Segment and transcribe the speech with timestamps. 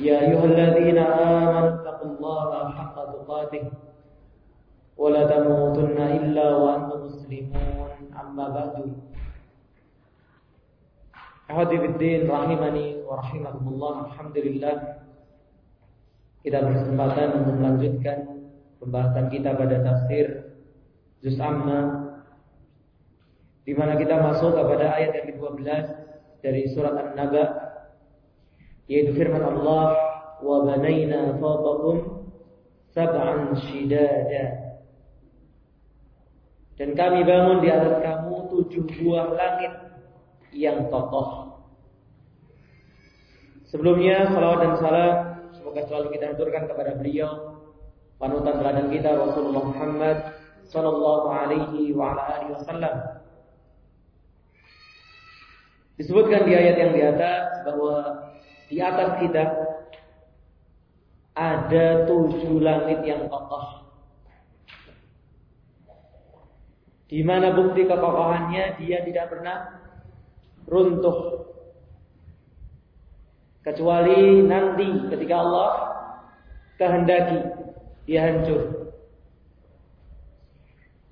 [0.00, 3.64] يا أيها الذين آمنوا اتقوا الله حق تقاته
[4.96, 7.90] ولا تموتن إلا وأنتم مسلمون
[8.20, 8.74] أما بعد
[11.50, 14.74] أحد الدين rahimani wa rahimakumullah Alhamdulillah
[16.42, 18.18] Kita berkesempatan untuk melanjutkan
[18.82, 20.52] Pembahasan kita pada tafsir
[21.22, 22.06] Juz Amma
[23.66, 25.66] di mana kita masuk kepada ayat yang ke-12
[26.38, 27.59] dari surat An-Naba
[28.91, 29.95] yaitu firman Allah
[30.43, 32.27] wa banaina fawqakum
[32.91, 34.75] sab'an shidada.
[36.75, 39.73] Dan kami bangun di atas kamu tujuh buah langit
[40.51, 41.55] yang kokoh.
[43.71, 45.15] Sebelumnya salawat dan salam
[45.55, 47.63] semoga selalu kita aturkan kepada beliau
[48.19, 50.17] panutan teladan kita Rasulullah Muhammad
[50.67, 52.95] sallallahu alaihi wa ala alihi wasallam.
[55.95, 58.30] Disebutkan di ayat yang di atas bahwa
[58.71, 59.43] di atas kita
[61.35, 63.83] ada tujuh langit yang kokoh.
[67.11, 69.83] Di mana bukti kekokohannya dia tidak pernah
[70.71, 71.43] runtuh.
[73.67, 75.71] Kecuali nanti ketika Allah
[76.79, 77.39] kehendaki
[78.07, 78.95] dia hancur.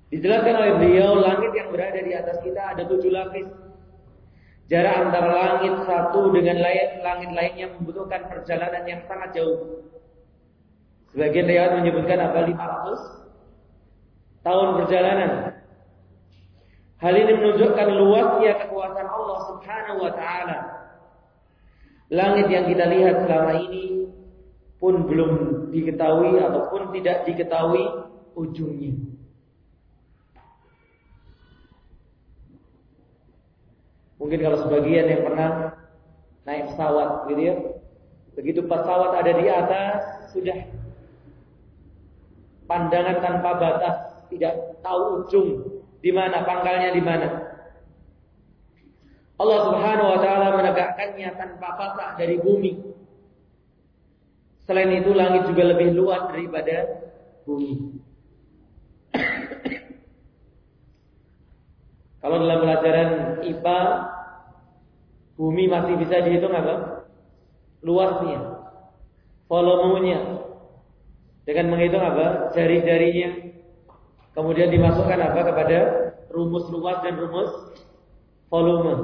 [0.08, 3.69] Dijelaskan oleh beliau langit yang berada di atas kita ada tujuh lapis
[4.70, 9.82] Jarak antara langit satu dengan langit lainnya membutuhkan perjalanan yang sangat jauh.
[11.10, 15.58] Sebagian riwayat menyebutkan apa 500 tahun perjalanan.
[17.02, 20.58] Hal ini menunjukkan luasnya kekuasaan Allah Subhanahu wa taala.
[22.14, 24.06] Langit yang kita lihat selama ini
[24.78, 25.32] pun belum
[25.74, 28.06] diketahui ataupun tidak diketahui
[28.38, 29.18] ujungnya.
[34.20, 35.80] Mungkin kalau sebagian yang pernah
[36.44, 37.54] naik pesawat gitu ya.
[38.36, 39.96] Begitu pesawat ada di atas
[40.36, 40.60] sudah
[42.68, 43.96] pandangan tanpa batas,
[44.30, 45.48] tidak tahu ujung
[46.04, 47.28] di mana pangkalnya di mana.
[49.40, 52.76] Allah Subhanahu wa taala menegakkannya tanpa pasak dari bumi.
[54.68, 57.08] Selain itu langit juga lebih luas daripada
[57.48, 57.98] bumi.
[62.20, 63.10] Kalau dalam pelajaran
[63.48, 63.78] IPA
[65.40, 67.08] bumi masih bisa dihitung apa?
[67.80, 68.60] Luasnya,
[69.48, 70.44] volumenya.
[71.48, 72.52] Dengan menghitung apa?
[72.52, 73.48] Jari-jarinya.
[74.36, 75.78] Kemudian dimasukkan apa kepada
[76.30, 77.50] rumus luas dan rumus
[78.52, 78.94] volume.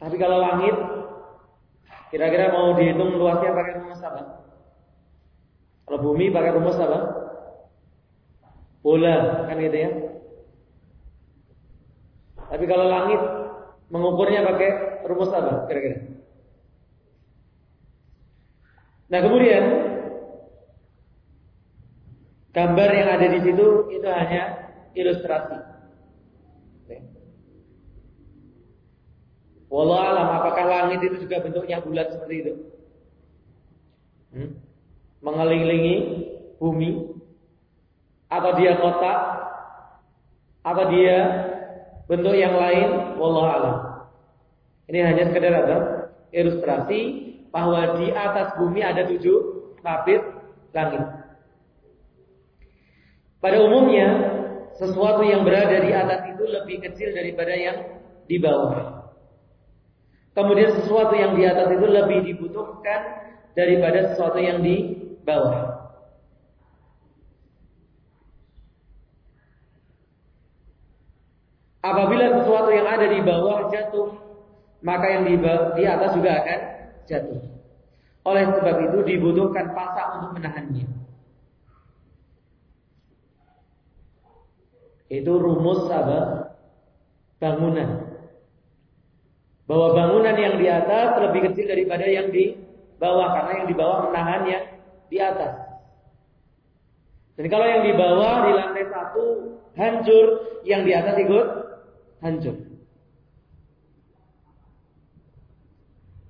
[0.00, 0.76] Tapi kalau langit
[2.08, 4.22] kira-kira mau dihitung luasnya pakai rumus apa?
[5.84, 7.00] Kalau bumi pakai rumus apa?
[8.80, 9.90] Bola, kan gitu ya.
[12.54, 13.18] Tapi kalau langit
[13.90, 14.70] mengukurnya pakai
[15.10, 16.06] rumus apa kira-kira?
[19.10, 19.64] Nah kemudian
[22.54, 25.58] gambar yang ada di situ itu hanya ilustrasi.
[29.66, 32.52] Wallah alam apakah langit itu juga bentuknya bulat seperti itu?
[34.30, 34.50] Hmm?
[35.26, 35.94] Mengelilingi
[36.62, 37.18] bumi
[38.30, 39.18] atau dia kotak
[40.62, 41.18] atau dia
[42.10, 43.76] bentuk yang lain wallah alam.
[44.88, 45.76] Ini hanya sekedar apa?
[46.34, 47.00] Ilustrasi
[47.48, 49.38] bahwa di atas bumi ada tujuh
[49.80, 50.20] lapis
[50.74, 51.02] langit.
[53.38, 54.08] Pada umumnya
[54.74, 57.76] sesuatu yang berada di atas itu lebih kecil daripada yang
[58.24, 59.04] di bawah.
[60.34, 63.00] Kemudian sesuatu yang di atas itu lebih dibutuhkan
[63.54, 65.73] daripada sesuatu yang di bawah.
[71.84, 74.16] Apabila sesuatu yang ada di bawah jatuh,
[74.80, 75.36] maka yang di,
[75.76, 76.60] di atas juga akan
[77.04, 77.40] jatuh.
[78.24, 80.88] Oleh sebab itu dibutuhkan pasak untuk menahannya.
[85.12, 86.20] Itu rumus apa?
[87.36, 88.16] Bangunan.
[89.68, 92.56] Bahwa bangunan yang di atas lebih kecil daripada yang di
[92.96, 94.64] bawah karena yang di bawah menahan yang
[95.12, 95.52] di atas.
[97.36, 99.24] Dan kalau yang di bawah di lantai satu
[99.76, 100.26] hancur,
[100.64, 101.63] yang di atas ikut
[102.24, 102.56] hancur.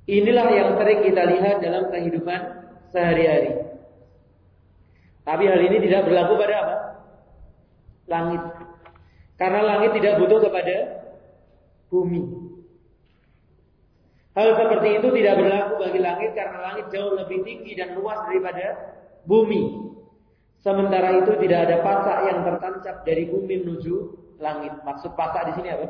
[0.05, 2.41] Inilah yang sering kita lihat dalam kehidupan
[2.93, 3.57] sehari-hari.
[5.25, 6.77] Tapi hal ini tidak berlaku pada apa?
[8.05, 8.43] Langit.
[9.41, 10.77] Karena langit tidak butuh kepada
[11.89, 12.23] bumi.
[14.37, 18.77] Hal seperti itu tidak berlaku bagi langit karena langit jauh lebih tinggi dan luas daripada
[19.25, 19.95] bumi.
[20.61, 24.73] Sementara itu tidak ada pasak yang tertancap dari bumi menuju langit.
[24.83, 25.87] Maksud pasak di sini apa?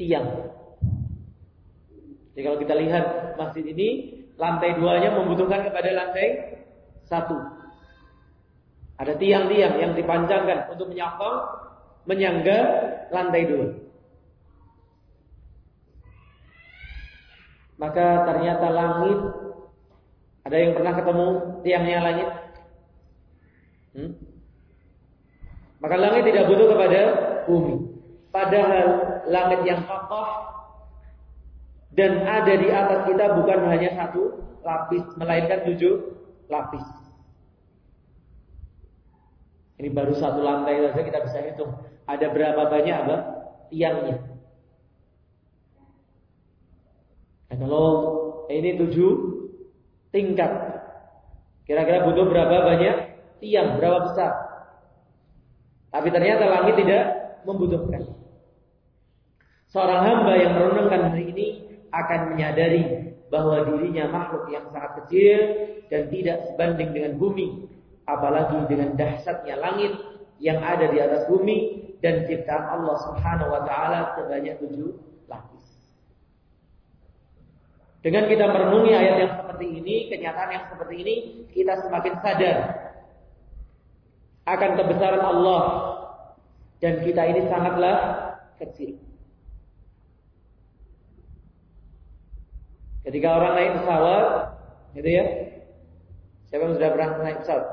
[0.00, 0.26] Tiang.
[2.32, 3.04] Jadi kalau kita lihat
[3.36, 3.88] masjid ini,
[4.40, 6.56] lantai duanya membutuhkan kepada lantai
[7.04, 7.36] satu.
[9.00, 11.38] Ada tiang-tiang yang dipanjangkan untuk menyokong,
[12.04, 12.58] menyangga
[13.12, 13.68] lantai dua.
[17.80, 19.20] Maka ternyata langit
[20.44, 21.26] ada yang pernah ketemu
[21.64, 22.28] tiangnya langit?
[23.96, 24.12] Hmm?
[25.80, 27.00] Maka langit tidak butuh kepada
[27.48, 27.76] bumi.
[28.30, 28.86] Padahal
[29.26, 30.28] langit yang kokoh
[31.90, 35.98] dan ada di atas kita bukan hanya satu lapis, melainkan tujuh
[36.46, 36.84] lapis.
[39.80, 41.72] Ini baru satu lantai saja kita bisa hitung.
[42.04, 43.16] Ada berapa banyak apa?
[43.72, 44.16] Tiangnya.
[47.50, 47.88] Nah, kalau
[48.52, 49.10] ini tujuh
[50.12, 50.52] tingkat.
[51.64, 52.96] Kira-kira butuh berapa banyak
[53.40, 54.49] tiang, berapa besar?
[55.90, 57.04] Tapi ternyata langit tidak
[57.42, 58.14] membutuhkan.
[59.70, 61.46] Seorang hamba yang merenungkan hari ini
[61.90, 65.38] akan menyadari bahwa dirinya makhluk yang sangat kecil
[65.90, 67.70] dan tidak sebanding dengan bumi,
[68.06, 69.94] apalagi dengan dahsyatnya langit
[70.42, 74.90] yang ada di atas bumi dan ciptaan Allah Subhanahu wa taala sebanyak tujuh
[75.30, 75.66] lapis.
[78.02, 81.14] Dengan kita merenungi ayat yang seperti ini, kenyataan yang seperti ini,
[81.54, 82.58] kita semakin sadar
[84.56, 85.62] akan kebesaran Allah
[86.80, 87.96] dan kita ini sangatlah
[88.56, 88.96] kecil.
[93.00, 94.24] Ketika orang naik pesawat,
[94.96, 95.24] gitu ya.
[96.50, 97.66] Siapa yang sudah pernah naik pesawat?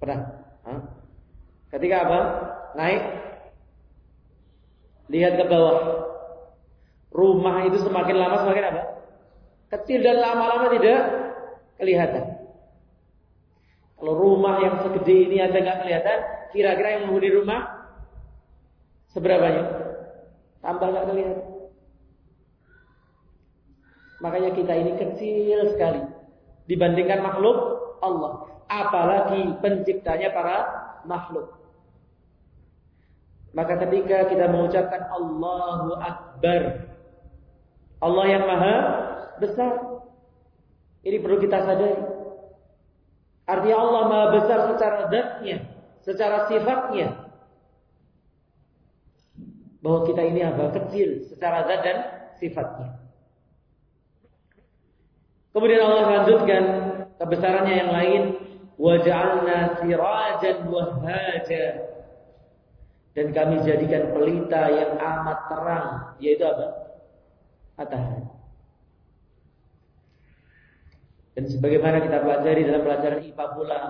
[0.00, 0.20] Pernah?
[0.64, 0.80] Hah?
[1.70, 2.20] Ketika apa?
[2.78, 3.02] Naik,
[5.10, 5.78] lihat ke bawah.
[7.10, 8.82] Rumah itu semakin lama semakin apa?
[9.74, 11.00] Kecil dan lama-lama tidak
[11.78, 12.29] kelihatan.
[14.00, 16.18] Kalau rumah yang segede ini aja nggak kelihatan,
[16.56, 17.60] kira-kira yang menghuni rumah
[19.12, 19.64] seberapanya?
[20.64, 21.40] Tambah nggak kelihatan.
[24.24, 26.00] Makanya kita ini kecil sekali
[26.64, 27.56] dibandingkan makhluk
[28.00, 28.48] Allah.
[28.72, 30.56] Apalagi penciptanya para
[31.04, 31.60] makhluk.
[33.50, 36.88] Maka ketika kita mengucapkan Allahu Akbar.
[38.00, 38.76] Allah yang maha
[39.42, 39.74] besar.
[41.04, 42.09] Ini perlu kita sadari.
[43.50, 45.58] Artinya Allah maha besar secara zatnya.
[46.06, 47.08] Secara sifatnya.
[49.82, 50.70] Bahwa kita ini apa?
[50.70, 51.98] Kecil secara zat dan
[52.38, 52.94] sifatnya.
[55.50, 56.64] Kemudian Allah lanjutkan
[57.18, 58.22] kebesarannya yang lain,
[58.78, 61.64] waj'alna sirajan wahaja.
[63.18, 65.86] Dan kami jadikan pelita yang amat terang,
[66.22, 66.66] yaitu apa?
[67.74, 68.39] Matahari.
[71.38, 73.80] Dan sebagaimana kita pelajari dalam pelajaran IPA pula,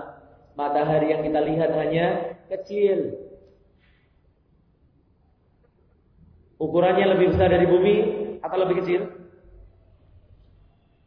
[0.53, 2.05] matahari yang kita lihat hanya
[2.51, 3.17] kecil.
[6.61, 7.95] Ukurannya lebih besar dari bumi
[8.45, 9.01] atau lebih kecil?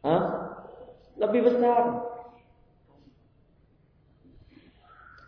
[0.03, 0.45] Hah?
[1.15, 1.83] lebih besar.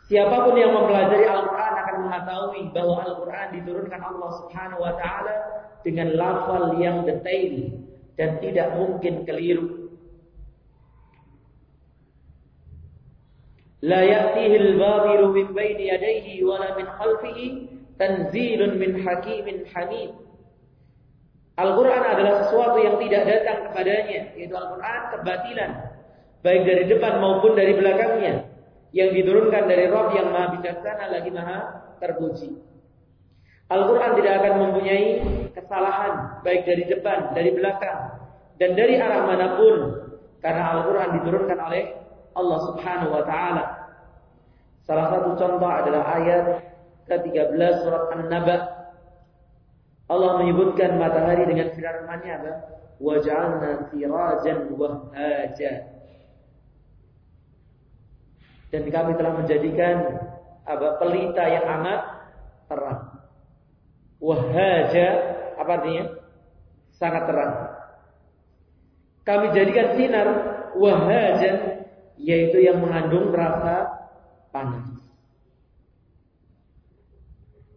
[0.07, 5.35] Siapa pun yang mempelajari Al-Quran akan mengetahui bahwa Al-Quran diturunkan Allah Subhanahu Wa Taala
[5.83, 7.75] dengan lafal yang detail
[8.15, 9.76] dan tidak mungkin keliru.
[13.85, 17.45] Ya'tihi al-batilu min bayni yadayhi wa la min khalfihi
[18.01, 20.17] tanzilun min hakimin hamid.
[21.57, 25.71] Al-Quran adalah sesuatu yang tidak datang kepadanya, yaitu Al-Quran kebatilan,
[26.45, 28.45] baik dari depan maupun dari belakangnya,
[28.93, 31.57] yang diturunkan dari Rob yang maha bijaksana lagi maha
[31.97, 32.53] terpuji.
[33.73, 35.07] Al-Quran tidak akan mempunyai
[35.57, 36.13] kesalahan,
[36.45, 37.99] baik dari depan, dari belakang,
[38.61, 39.75] dan dari arah mana pun,
[40.45, 41.83] karena Al-Quran diturunkan oleh
[42.37, 43.63] Allah Subhanahu wa Ta'ala.
[44.85, 46.43] Salah satu contoh adalah ayat
[47.09, 48.77] ke-13 surat An-Naba
[50.07, 52.53] Allah menyebutkan matahari dengan firman-Nya apa?
[53.03, 55.73] Waj'alna sirajan wahaja.
[58.71, 59.95] Dan kami telah menjadikan
[60.63, 60.87] apa?
[61.03, 62.01] pelita yang amat
[62.71, 63.01] terang.
[64.23, 65.07] Wahaja
[65.59, 66.05] apa artinya?
[66.95, 67.53] Sangat terang.
[69.27, 70.27] Kami jadikan sinar
[70.79, 71.83] wahaja
[72.17, 74.09] yaitu yang mengandung rasa
[74.49, 74.85] panas.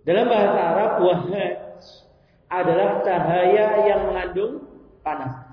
[0.05, 1.57] Dalam bahasa Arab wahaj
[2.51, 4.65] adalah cahaya yang mengandung
[5.05, 5.51] panas.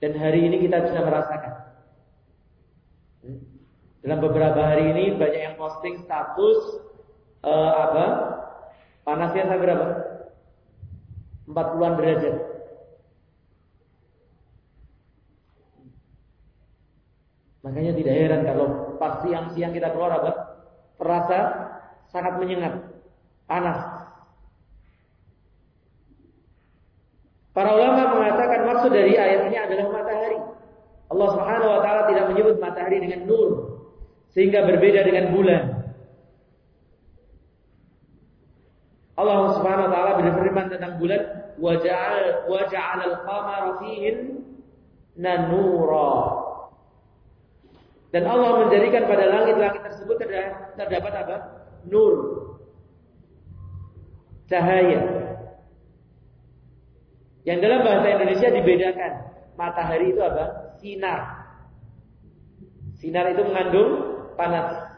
[0.00, 1.54] Dan hari ini kita bisa merasakan.
[3.20, 3.40] Hmm?
[4.00, 6.80] Dalam beberapa hari ini banyak yang posting status
[7.44, 8.06] uh, apa?
[9.04, 9.86] Panasnya sampai berapa?
[11.52, 12.36] 40-an derajat.
[17.60, 20.32] Makanya tidak heran kalau pas siang-siang kita keluar apa?
[20.96, 21.38] Terasa
[22.08, 22.80] sangat menyengat,
[23.44, 24.00] panas.
[27.52, 30.40] Para ulama mengatakan maksud dari ayat ini adalah matahari.
[31.10, 33.50] Allah Subhanahu wa taala tidak menyebut matahari dengan nur
[34.30, 35.64] sehingga berbeda dengan bulan.
[39.20, 41.22] Allah Subhanahu wa taala berfirman tentang bulan
[41.60, 44.16] wa ja'al wa ja'al al-qamara fihin
[45.20, 46.39] nanura.
[48.10, 50.18] Dan Allah menjadikan pada langit-langit tersebut
[50.74, 51.36] terdapat apa?
[51.86, 52.14] Nur.
[54.50, 55.00] Cahaya.
[57.46, 59.12] Yang dalam bahasa Indonesia dibedakan.
[59.54, 60.74] Matahari itu apa?
[60.82, 61.20] Sinar.
[62.98, 63.90] Sinar itu mengandung
[64.34, 64.90] panas.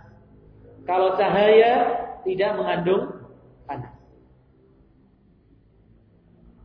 [0.89, 1.73] Kalau cahaya
[2.25, 3.29] tidak mengandung
[3.69, 3.95] panas.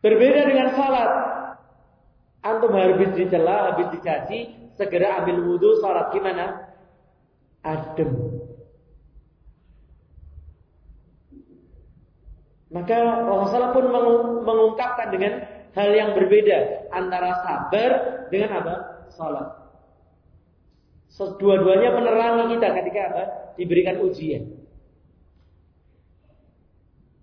[0.01, 1.11] Berbeda dengan salat.
[2.45, 6.75] Antum habis dicela, habis dicaci, segera ambil wudhu, salat gimana?
[7.65, 8.34] Adem.
[12.75, 13.87] Maka Rasulullah pun
[14.43, 15.47] mengungkapkan dengan
[15.79, 17.91] hal yang berbeda antara sabar
[18.35, 18.75] dengan apa?
[19.15, 19.47] Salat.
[21.15, 23.23] Dua-duanya menerangi kita ketika apa?
[23.55, 24.59] Diberikan ujian.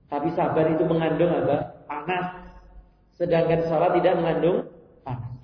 [0.08, 1.84] Tapi sabar itu mengandung apa?
[1.84, 2.28] Panas.
[3.20, 4.72] Sedangkan salat tidak mengandung
[5.04, 5.36] panas.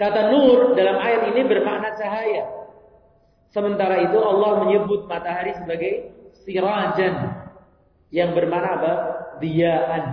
[0.00, 2.48] Kata nur dalam ayat ini bermakna cahaya.
[3.52, 6.16] Sementara itu Allah menyebut matahari sebagai
[6.48, 7.37] sirajan
[8.08, 8.92] yang bermakna apa?
[9.38, 10.04] Diaan.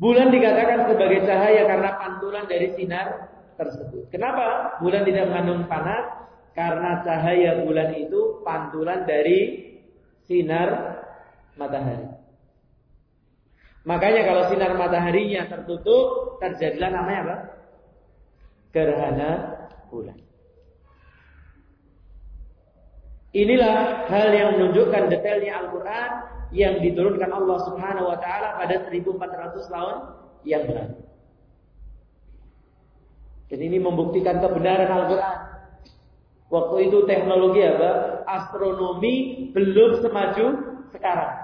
[0.00, 3.28] Bulan dikatakan sebagai cahaya karena pantulan dari sinar
[3.60, 4.08] tersebut.
[4.08, 6.24] Kenapa bulan tidak mengandung panas?
[6.56, 9.70] Karena cahaya bulan itu pantulan dari
[10.24, 11.04] sinar
[11.60, 12.08] matahari.
[13.84, 17.36] Makanya kalau sinar mataharinya tertutup, terjadilah namanya apa?
[18.72, 19.30] Gerhana
[19.88, 20.29] bulan.
[23.30, 26.10] Inilah hal yang menunjukkan detailnya Al-Quran
[26.50, 29.96] yang diturunkan Allah Subhanahu wa taala pada 1400 tahun
[30.42, 30.98] yang lalu.
[33.50, 35.38] Jadi ini membuktikan kebenaran Al-Qur'an.
[36.50, 38.22] Waktu itu teknologi apa?
[38.26, 40.46] Astronomi belum semaju
[40.90, 41.34] sekarang.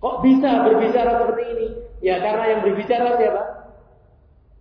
[0.00, 1.68] Kok bisa berbicara seperti ini?
[2.00, 3.42] Ya karena yang berbicara siapa?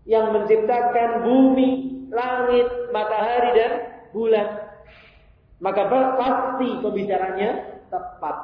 [0.03, 1.69] Yang menciptakan bumi,
[2.11, 3.71] langit, matahari dan
[4.11, 4.60] bulan.
[5.61, 5.81] Maka
[6.17, 7.49] pasti pembicaranya
[7.93, 8.37] tepat.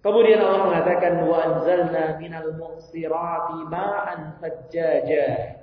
[0.00, 5.60] Kemudian Allah mengatakan wa anzalna minal muqsirati ma'an sajjaja.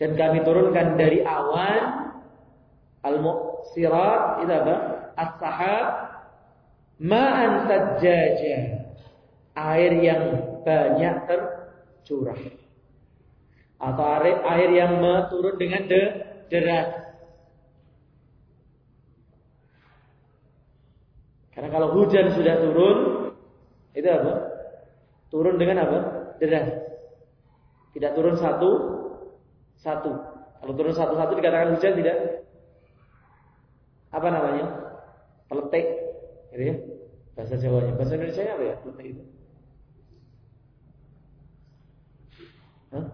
[0.00, 2.16] Dan kami turunkan dari awan
[3.04, 4.76] al-muqsirat itu apa?
[5.16, 5.86] As-sahab
[6.96, 8.56] ma'an sajjaja.
[9.56, 10.22] Air yang
[10.64, 12.40] banyak tercurah.
[13.76, 16.02] Atau air, air yang turun dengan de,
[16.48, 17.05] deras.
[21.56, 22.98] Karena kalau hujan sudah turun,
[23.96, 24.32] itu apa?
[25.32, 25.98] Turun dengan apa?
[26.36, 26.68] Deras.
[27.96, 28.70] Tidak turun satu,
[29.80, 30.12] satu.
[30.60, 32.44] Kalau turun satu-satu dikatakan hujan tidak?
[34.12, 34.66] Apa namanya?
[35.48, 35.86] Peletik.
[36.52, 36.76] Gitu ya?
[37.32, 37.96] Bahasa Jawanya.
[37.96, 38.74] Bahasa Indonesia apa ya?
[38.84, 39.22] Peletik itu.
[42.92, 43.06] Hah?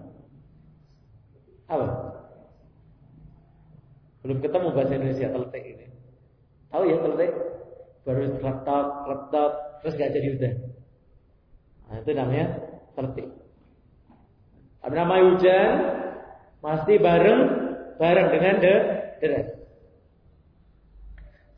[1.70, 1.86] Apa?
[4.26, 5.86] Belum ketemu bahasa Indonesia teletek ini.
[6.74, 7.30] Tahu ya teletek?
[8.02, 10.56] Baru letak letak terus gak jadi hujan.
[11.86, 12.46] Nah, itu namanya
[12.98, 13.28] tertib.
[14.82, 15.70] Ada nama hujan
[16.58, 17.40] pasti bareng
[17.98, 18.74] bareng dengan de
[19.22, 19.48] deras.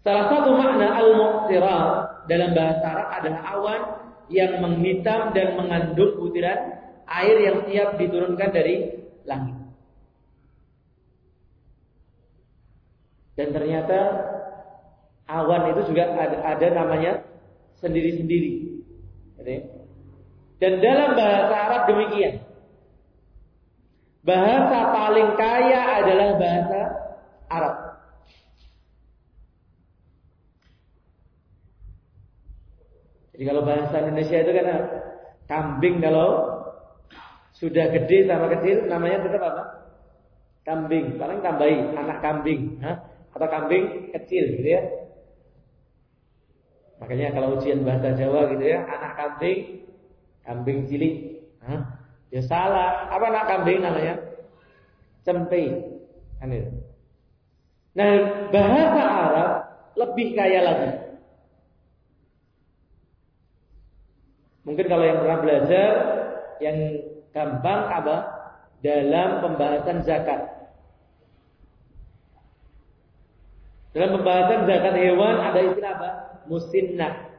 [0.04, 1.84] Salah satu makna al-muqsirah
[2.28, 3.80] dalam bahasa Arab adalah awan
[4.28, 6.76] yang menghitam dan mengandung butiran
[7.08, 9.56] air yang siap diturunkan dari langit.
[13.34, 13.98] Dan ternyata
[15.24, 17.24] Awan itu juga ada, ada namanya
[17.80, 18.84] sendiri-sendiri.
[20.60, 22.44] Dan dalam bahasa Arab demikian.
[24.24, 26.80] Bahasa paling kaya adalah bahasa
[27.52, 27.76] Arab.
[33.34, 34.66] Jadi kalau bahasa Indonesia itu kan
[35.50, 36.28] kambing kalau
[37.58, 39.64] sudah gede sama kecil namanya tetap apa?
[40.64, 41.20] Kambing.
[41.20, 43.04] Paling tambahi anak kambing, ha?
[43.34, 45.03] atau kambing kecil gitu ya.
[47.02, 49.82] Makanya kalau ujian bahasa Jawa gitu ya, anak kambing,
[50.46, 51.14] kambing cilik.
[51.64, 51.80] Hah?
[52.30, 53.10] Ya salah.
[53.10, 54.14] Apa anak kambing namanya?
[55.26, 55.94] Cempe.
[56.38, 56.50] Kan.
[57.94, 58.12] Nah,
[58.50, 59.50] bahasa Arab
[59.94, 60.90] lebih kaya lagi.
[64.64, 65.90] Mungkin kalau yang pernah belajar
[66.58, 66.76] yang
[67.30, 68.16] gampang apa?
[68.84, 70.44] Dalam pembahasan zakat.
[73.96, 76.23] Dalam pembahasan zakat hewan ada istilah apa?
[76.50, 77.32] Musinnah.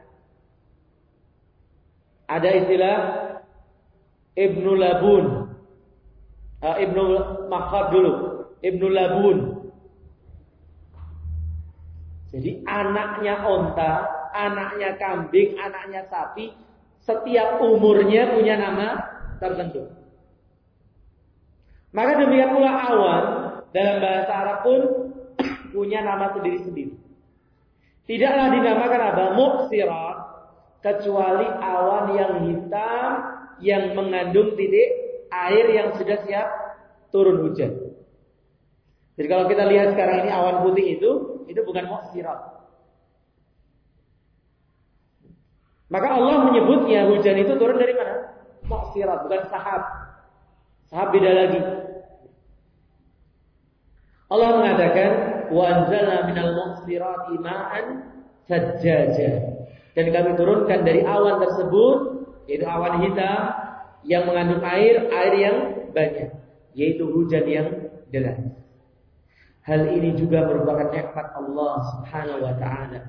[2.25, 2.97] Ada istilah
[4.33, 5.25] Ibnu Labun.
[6.59, 7.03] Uh, Ibnu
[7.47, 8.13] Makhad dulu.
[8.59, 9.37] Ibnu Labun.
[12.35, 13.91] Jadi anaknya onta,
[14.35, 16.51] anaknya kambing, anaknya sapi,
[16.99, 18.99] setiap umurnya punya nama
[19.39, 19.87] tertentu.
[21.95, 23.23] Maka demikian pula awan
[23.71, 24.81] dalam bahasa Arab pun
[25.73, 26.84] punya nama sendiri-sendiri.
[28.05, 29.23] Tidaklah dinamakan apa?
[29.33, 30.17] Muksirat
[30.85, 33.09] kecuali awan yang hitam
[33.57, 34.89] yang mengandung titik
[35.33, 36.49] air yang sudah siap
[37.09, 37.73] turun hujan.
[39.15, 41.11] Jadi kalau kita lihat sekarang ini awan putih itu,
[41.49, 42.39] itu bukan muksirat.
[45.89, 48.35] Maka Allah menyebutnya hujan itu turun dari mana?
[48.65, 49.81] Muksirat, bukan sahab.
[50.89, 51.61] Sahab beda lagi.
[54.25, 55.09] Allah mengatakan
[55.51, 55.85] wa
[56.29, 57.85] minal muqsirati ma'an
[58.49, 59.31] sajjaja.
[59.95, 61.97] Dan kami turunkan dari awan tersebut
[62.45, 63.41] yaitu awan hitam
[64.05, 65.57] yang mengandung air, air yang
[65.89, 66.29] banyak,
[66.77, 67.67] yaitu hujan yang
[68.13, 68.37] deras.
[69.65, 73.01] Hal ini juga merupakan nikmat Allah Subhanahu wa taala.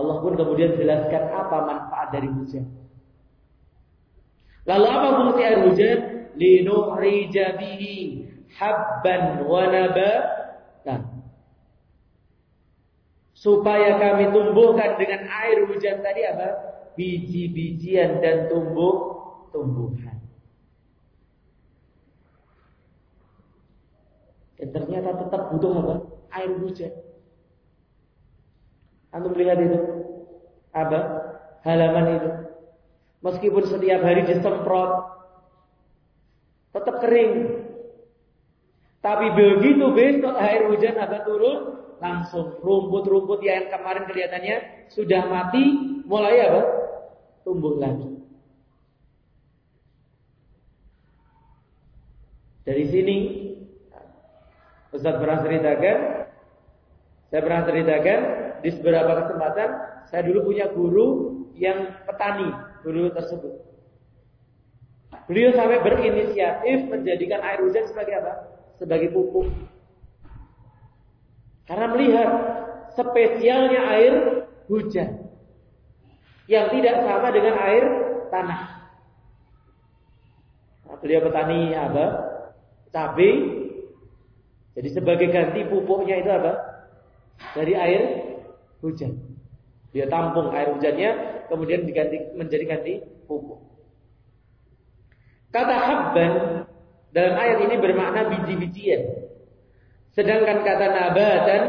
[0.00, 2.64] Allah pun kemudian jelaskan apa manfaat dari hujan.
[4.64, 5.98] Lalu apa fungsi air hujan?
[6.40, 8.24] Linuhrija bihi
[8.56, 11.02] habban wa nabatan.
[13.36, 16.48] Supaya kami tumbuhkan dengan air hujan tadi apa?
[16.98, 20.20] Biji-bijian dan tumbuh-tumbuhan.
[24.60, 25.94] Dan ternyata tetap butuh apa?
[26.36, 26.92] Air hujan.
[29.08, 29.78] Antum lihat itu.
[30.76, 31.00] Apa?
[31.64, 32.30] Halaman itu.
[33.20, 34.92] Meskipun setiap hari disemprot,
[36.72, 37.59] tetap kering.
[39.00, 41.58] Tapi begitu besok air hujan akan turun,
[42.04, 45.64] langsung rumput-rumput yang kemarin kelihatannya sudah mati,
[46.04, 46.62] mulai apa?
[47.48, 48.20] Tumbuh lagi.
[52.68, 53.16] Dari sini
[54.92, 55.96] Ustaz pernah ceritakan,
[57.32, 58.20] saya pernah ceritakan
[58.60, 59.68] di beberapa kesempatan
[60.12, 61.08] saya dulu punya guru
[61.56, 62.52] yang petani,
[62.84, 63.64] guru tersebut.
[65.24, 68.59] Beliau sampai berinisiatif menjadikan air hujan sebagai apa?
[68.80, 69.52] Sebagai pupuk.
[71.68, 72.28] Karena melihat
[72.96, 74.14] spesialnya air
[74.66, 75.28] hujan.
[76.48, 77.84] Yang tidak sama dengan air
[78.32, 78.62] tanah.
[80.88, 82.04] Nah, beliau petani apa?
[82.90, 83.34] Cabai.
[84.74, 86.52] Jadi sebagai ganti pupuknya itu apa?
[87.54, 88.02] Dari air
[88.82, 89.14] hujan.
[89.94, 91.10] Dia tampung air hujannya,
[91.46, 92.94] kemudian diganti menjadi ganti
[93.30, 93.62] pupuk.
[95.50, 96.32] Kata habban
[97.10, 99.02] dalam ayat ini bermakna biji-bijian.
[100.14, 101.62] Sedangkan kata nabatan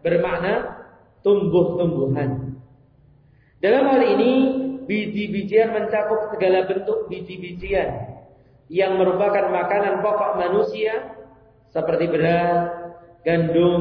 [0.00, 0.52] bermakna
[1.20, 2.60] tumbuh-tumbuhan.
[3.60, 4.32] Dalam hal ini
[4.84, 8.16] biji-bijian mencakup segala bentuk biji-bijian
[8.72, 11.12] yang merupakan makanan pokok manusia
[11.70, 12.72] seperti beras,
[13.26, 13.80] gandum,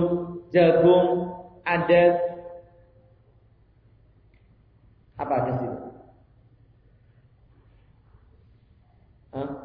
[0.51, 1.31] jagung,
[1.63, 2.15] adat.
[5.15, 5.79] Apa adas itu?
[9.31, 9.64] Hah?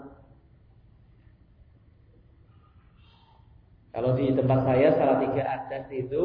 [3.90, 6.24] Kalau di tempat saya salah tiga adas itu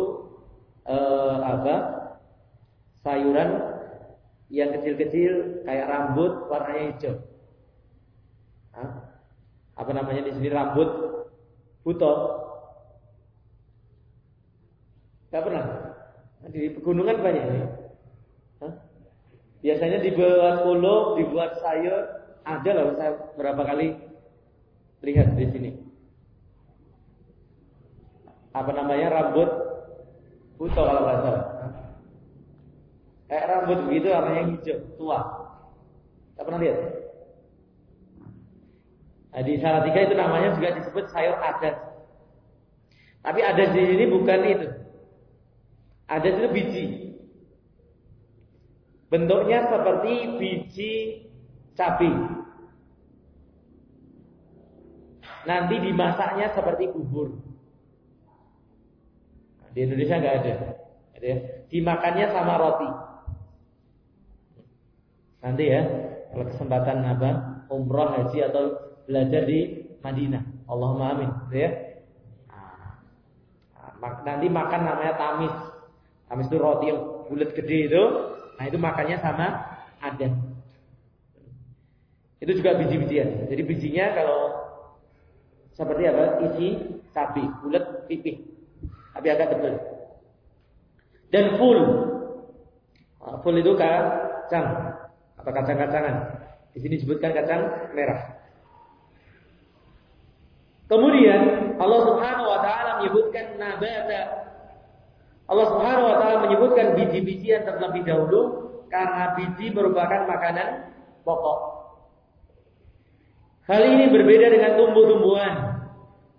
[0.86, 1.75] eh, apa?
[3.01, 3.49] Sayuran
[4.54, 7.13] yang kecil-kecil kayak rambut warnanya hijau.
[8.73, 8.89] Hah?
[9.78, 10.89] Apa namanya di sini rambut
[11.82, 12.13] buto?
[15.34, 15.65] Gak pernah.
[16.49, 17.62] Di pegunungan banyak ini.
[19.65, 22.06] Biasanya dibuat polo, dibuat sayur,
[22.45, 23.97] ada loh saya berapa kali
[25.01, 25.85] lihat di sini
[28.56, 29.50] apa namanya rambut
[30.56, 31.46] buto kalau nggak salah.
[33.28, 35.20] Kayak rambut begitu warnanya hijau, tua.
[36.39, 36.80] Tak pernah lihat?
[39.36, 41.76] Nah, di tiga itu namanya juga disebut sayur adat.
[43.20, 44.68] Tapi adat di sini bukan itu.
[46.08, 46.86] Adat itu biji.
[49.12, 50.94] Bentuknya seperti biji
[51.76, 52.13] cabai.
[55.44, 57.55] Nanti dimasaknya seperti bubur.
[59.76, 60.54] Di Indonesia nggak ada.
[61.20, 61.38] Gitu ya.
[61.68, 62.90] Dimakannya sama roti.
[65.44, 65.82] Nanti ya,
[66.32, 67.30] kalau kesempatan apa?
[67.68, 70.44] Umroh, haji atau belajar di Madinah.
[70.72, 71.32] Allahumma amin.
[71.52, 71.70] Ya.
[74.00, 75.56] Nah, nanti makan namanya tamis.
[76.32, 78.04] Tamis itu roti yang bulat gede itu.
[78.56, 79.48] Nah itu makannya sama
[80.00, 80.32] ada.
[82.40, 83.52] Itu juga biji-bijian.
[83.52, 84.40] Jadi bijinya kalau
[85.76, 86.24] seperti apa?
[86.48, 86.68] Isi
[87.12, 88.55] cabai, bulat pipih
[89.15, 89.75] tapi agak tebal.
[91.32, 91.80] Dan full.
[93.23, 94.67] Ah, full itu kacang
[95.39, 96.15] atau kacang-kacangan.
[96.75, 98.36] Di sini disebutkan kacang merah.
[100.86, 104.21] Kemudian Allah Subhanahu wa taala menyebutkan nabata.
[105.49, 108.41] Allah Subhanahu wa taala menyebutkan biji-bijian terlebih dahulu
[108.91, 110.93] karena biji merupakan makanan
[111.25, 111.60] pokok.
[113.65, 115.54] Hal ini berbeda dengan tumbuh-tumbuhan,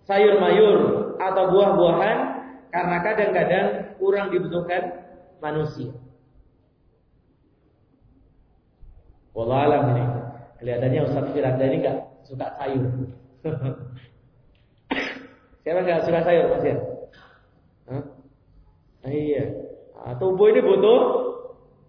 [0.07, 0.79] sayur-mayur
[1.19, 2.36] atau buah-buahan
[2.77, 5.01] karena kadang-kadang kurang dibutuhkan
[5.41, 5.97] manusia.
[9.33, 10.05] Wallah alam ini.
[10.61, 12.85] Kelihatannya Ustaz Firanda ini nggak suka sayur.
[15.65, 16.77] Siapa nggak suka sayur Mas ya?
[17.89, 18.03] Hah?
[19.05, 19.45] Nah, iya.
[19.97, 21.01] Nah, tubuh ini butuh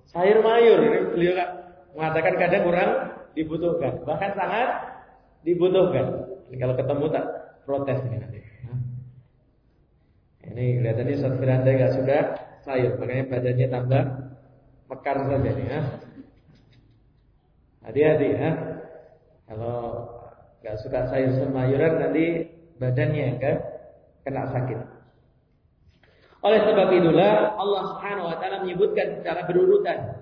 [0.08, 0.80] sayur mayur.
[0.88, 1.36] Ini beliau
[2.00, 2.92] mengatakan kadang kurang
[3.36, 4.70] dibutuhkan, bahkan sangat
[5.44, 6.32] dibutuhkan.
[6.48, 7.26] Ini kalau ketemu tak
[7.68, 8.47] protes ini nanti.
[10.48, 12.18] Ini kelihatannya Ustaz Firanda nggak suka
[12.64, 14.04] sayur, makanya badannya tambah
[14.88, 15.82] mekar saja nih ya.
[17.84, 18.50] Hati-hati ya.
[19.48, 19.80] Kalau
[20.64, 22.26] nggak suka sayur semayuran nanti
[22.80, 23.52] badannya ke
[24.24, 24.80] kena sakit.
[26.44, 30.16] Oleh sebab itulah Allah Subhanahu wa taala menyebutkan secara berurutan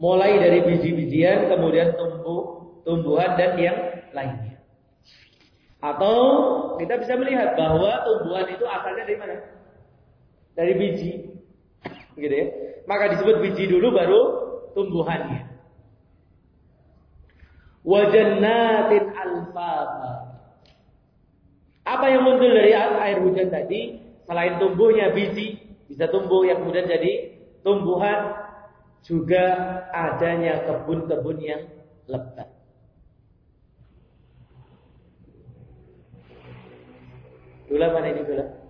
[0.00, 3.78] mulai dari biji-bijian kemudian tumbuh tumbuhan dan yang
[4.12, 4.56] lainnya.
[5.80, 6.16] Atau
[6.80, 9.55] kita bisa melihat bahwa tumbuhan itu asalnya dari mana?
[10.56, 11.10] Dari biji.
[12.16, 12.46] Gitu ya.
[12.88, 14.20] Maka disebut biji dulu baru
[14.72, 15.46] tumbuhannya.
[17.86, 20.12] Wajannatin alfafa.
[21.86, 27.38] Apa yang muncul dari air hujan tadi selain tumbuhnya biji bisa tumbuh yang kemudian jadi
[27.62, 28.34] tumbuhan
[29.06, 29.46] juga
[29.94, 31.62] adanya kebun-kebun yang
[32.10, 32.50] lebat.
[37.70, 38.65] Gula mana ini gula?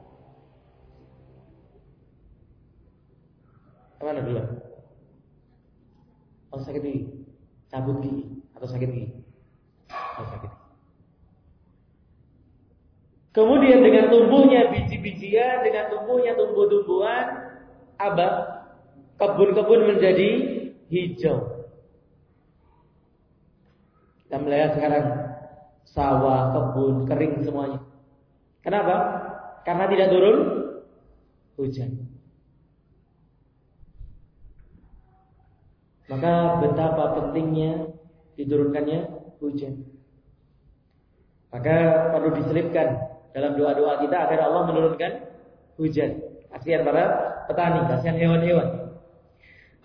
[4.07, 4.38] Ke mana dulu?
[6.55, 7.27] Oh sakit gigi,
[7.66, 9.19] cabut gigi atau sakit gigi?
[9.90, 10.53] Oh sakit.
[13.35, 17.51] Kemudian dengan tumbuhnya biji-bijian, dengan tumbuhnya tumbuh-tumbuhan,
[17.99, 18.27] apa?
[19.19, 20.31] Kebun-kebun menjadi
[20.87, 21.66] hijau.
[24.23, 25.05] Kita melihat sekarang
[25.83, 27.83] sawah, kebun, kering semuanya.
[28.62, 28.95] Kenapa?
[29.66, 30.38] Karena tidak turun
[31.59, 32.06] hujan.
[36.07, 37.90] Maka betapa pentingnya
[38.38, 38.99] diturunkannya
[39.42, 39.83] hujan.
[41.51, 41.77] Maka
[42.14, 42.88] perlu diselipkan
[43.35, 45.12] dalam doa-doa kita agar Allah menurunkan
[45.81, 46.23] hujan.
[46.53, 47.05] Kasihan para
[47.51, 48.97] petani, kasihan hewan-hewan.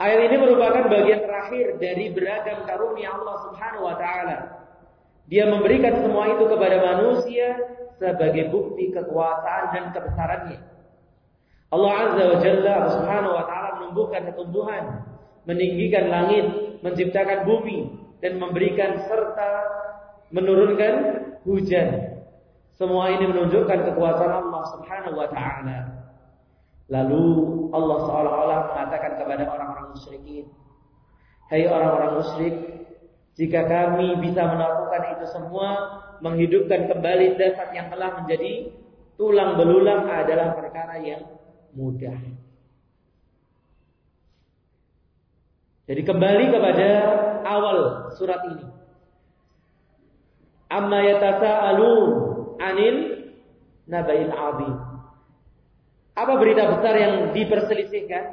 [0.01, 4.37] Ayat ini merupakan bagian terakhir dari beragam karunia Allah Subhanahu wa taala.
[5.29, 7.55] Dia memberikan semua itu kepada manusia
[8.01, 10.59] sebagai bukti kekuasaan dan kebesarannya.
[11.71, 14.83] Allah Azza wa Jalla Subhanahu wa taala menumbuhkan tumbuhan,
[15.45, 16.45] meninggikan langit,
[16.85, 17.89] menciptakan bumi
[18.21, 19.51] dan memberikan serta
[20.29, 20.93] menurunkan
[21.43, 22.21] hujan.
[22.77, 25.79] Semua ini menunjukkan kekuasaan Allah Subhanahu wa taala.
[26.91, 27.23] Lalu
[27.71, 30.45] Allah seolah-olah mengatakan kepada orang-orang musyrikin,
[31.47, 32.55] "Hai orang-orang musyrik,
[33.37, 35.67] jika kami bisa melakukan itu semua,
[36.19, 38.75] menghidupkan kembali dasar yang telah menjadi
[39.15, 41.21] tulang belulang adalah perkara yang
[41.75, 42.50] mudah."
[45.89, 46.89] Jadi kembali kepada
[47.45, 47.77] awal
[48.17, 48.65] surat ini.
[50.71, 52.09] Amma yatasaalun
[52.61, 52.95] anil
[53.89, 54.73] nabail azim.
[56.15, 58.23] Apa berita besar yang diperselisihkan?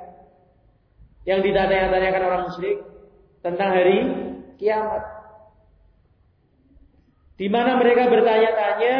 [1.24, 2.78] Yang ditanya-tanyakan orang musyrik
[3.42, 3.98] tentang hari
[4.56, 5.02] kiamat.
[7.38, 8.96] Di mana mereka bertanya-tanya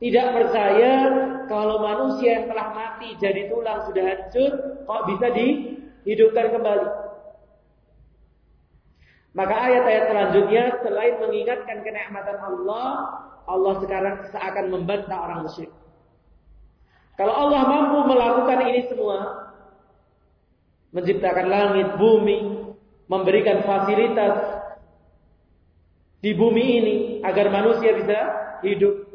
[0.00, 0.92] tidak percaya
[1.48, 4.50] kalau manusia yang telah mati jadi tulang sudah hancur
[4.84, 6.88] kok bisa dihidupkan kembali.
[9.30, 12.86] Maka ayat-ayat selanjutnya selain mengingatkan kenikmatan Allah,
[13.46, 15.70] Allah sekarang seakan membantah orang musyrik.
[17.14, 19.18] Kalau Allah mampu melakukan ini semua,
[20.90, 22.74] menciptakan langit, bumi,
[23.06, 24.34] memberikan fasilitas
[26.18, 28.18] di bumi ini agar manusia bisa
[28.66, 29.06] hidup,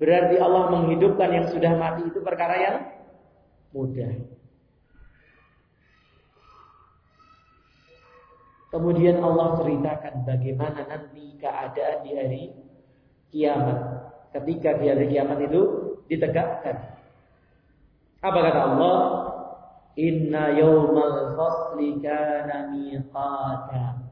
[0.00, 2.76] berarti Allah menghidupkan yang sudah mati itu perkara yang
[3.76, 4.37] mudah.
[8.68, 12.44] Kemudian Allah ceritakan bagaimana nanti keadaan di hari
[13.32, 13.78] kiamat.
[14.36, 15.60] Ketika di hari kiamat itu
[16.04, 16.76] ditegakkan.
[18.20, 18.96] Apa kata Allah?
[19.96, 24.04] Inna yawmal fasli kana miqata.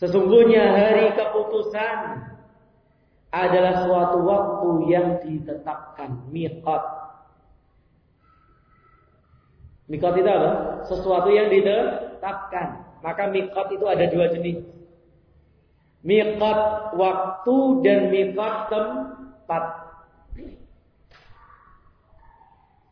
[0.00, 1.98] Sesungguhnya hari keputusan
[3.32, 6.84] adalah suatu waktu yang ditetapkan, miqat.
[9.86, 10.82] Mikot itu apa?
[10.90, 12.98] Sesuatu yang ditetapkan.
[13.06, 14.66] Maka mikot itu ada dua jenis.
[16.02, 16.60] Mikot
[16.98, 19.64] waktu dan mikot tempat.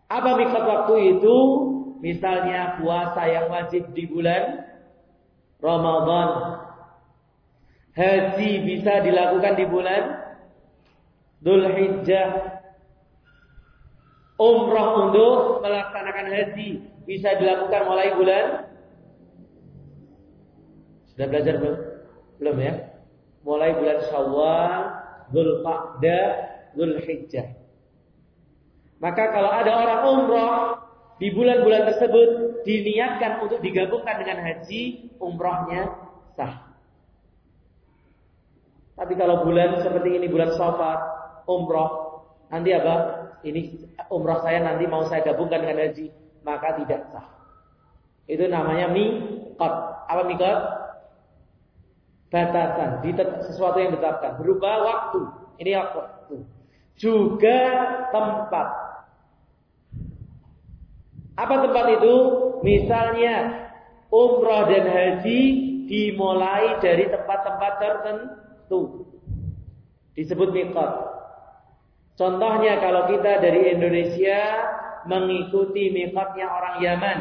[0.06, 1.36] Apa mikot waktu itu?
[1.98, 4.62] Misalnya puasa yang wajib di bulan
[5.58, 6.28] Ramadan.
[7.94, 10.02] Haji bisa dilakukan di bulan
[11.44, 11.68] Dhul
[14.34, 16.68] Umrah untuk melaksanakan haji
[17.06, 18.46] bisa dilakukan mulai bulan
[21.14, 21.76] Sudah belajar belum?
[22.42, 22.74] Belum ya?
[23.46, 24.80] Mulai bulan Syawal,
[25.30, 26.26] Dzulqa'dah,
[26.74, 27.54] Dzulhijjah.
[28.98, 30.54] Maka kalau ada orang umrah
[31.22, 32.30] di bulan-bulan tersebut
[32.66, 35.94] diniatkan untuk digabungkan dengan haji, umrahnya
[36.34, 36.74] sah.
[38.98, 40.98] Tapi kalau bulan seperti ini bulan Safar,
[41.46, 43.23] umrah, nanti apa?
[43.44, 43.60] Ini
[44.08, 46.08] umrah saya nanti mau saya gabungkan dengan haji,
[46.42, 47.28] maka tidak sah.
[48.24, 49.74] Itu namanya miqat.
[50.08, 50.58] Apa miqat?
[52.32, 52.98] Batasan,
[53.46, 55.22] sesuatu yang ditetapkan berupa waktu.
[55.62, 56.42] Ini waktu.
[56.98, 57.60] Juga
[58.10, 58.68] tempat.
[61.38, 62.14] Apa tempat itu?
[62.66, 63.70] Misalnya
[64.10, 65.40] umrah dan haji
[65.86, 69.06] dimulai dari tempat-tempat tertentu.
[70.18, 71.13] Disebut miqat.
[72.14, 74.40] Contohnya kalau kita dari Indonesia
[75.10, 77.18] mengikuti mikotnya orang Yaman.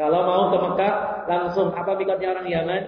[0.00, 0.94] Kalau mau ke Mekah
[1.28, 2.82] langsung apa mikotnya orang Yaman?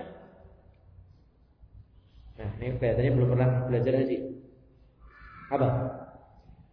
[2.40, 4.18] Nah, ini kelihatannya belum pernah belajar haji.
[5.52, 5.68] Apa?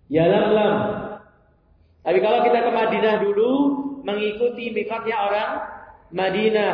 [0.08, 0.76] Ya lam.
[2.00, 3.52] Tapi kalau kita ke Madinah dulu
[4.08, 5.52] mengikuti mikotnya orang
[6.10, 6.74] Madinah,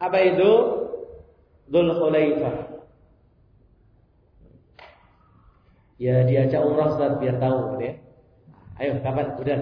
[0.00, 0.52] apa itu?
[1.68, 2.75] Dhul Khulaifah.
[5.96, 7.94] Ya diajak umrah Ustaz biar tahu gitu ya.
[8.76, 9.60] Ayo kapan udah?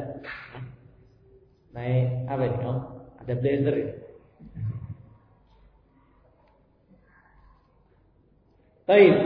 [1.74, 2.56] Naik apa ini?
[2.66, 2.80] Oh,
[3.22, 3.88] ada blazer ya.
[8.84, 9.16] Baik.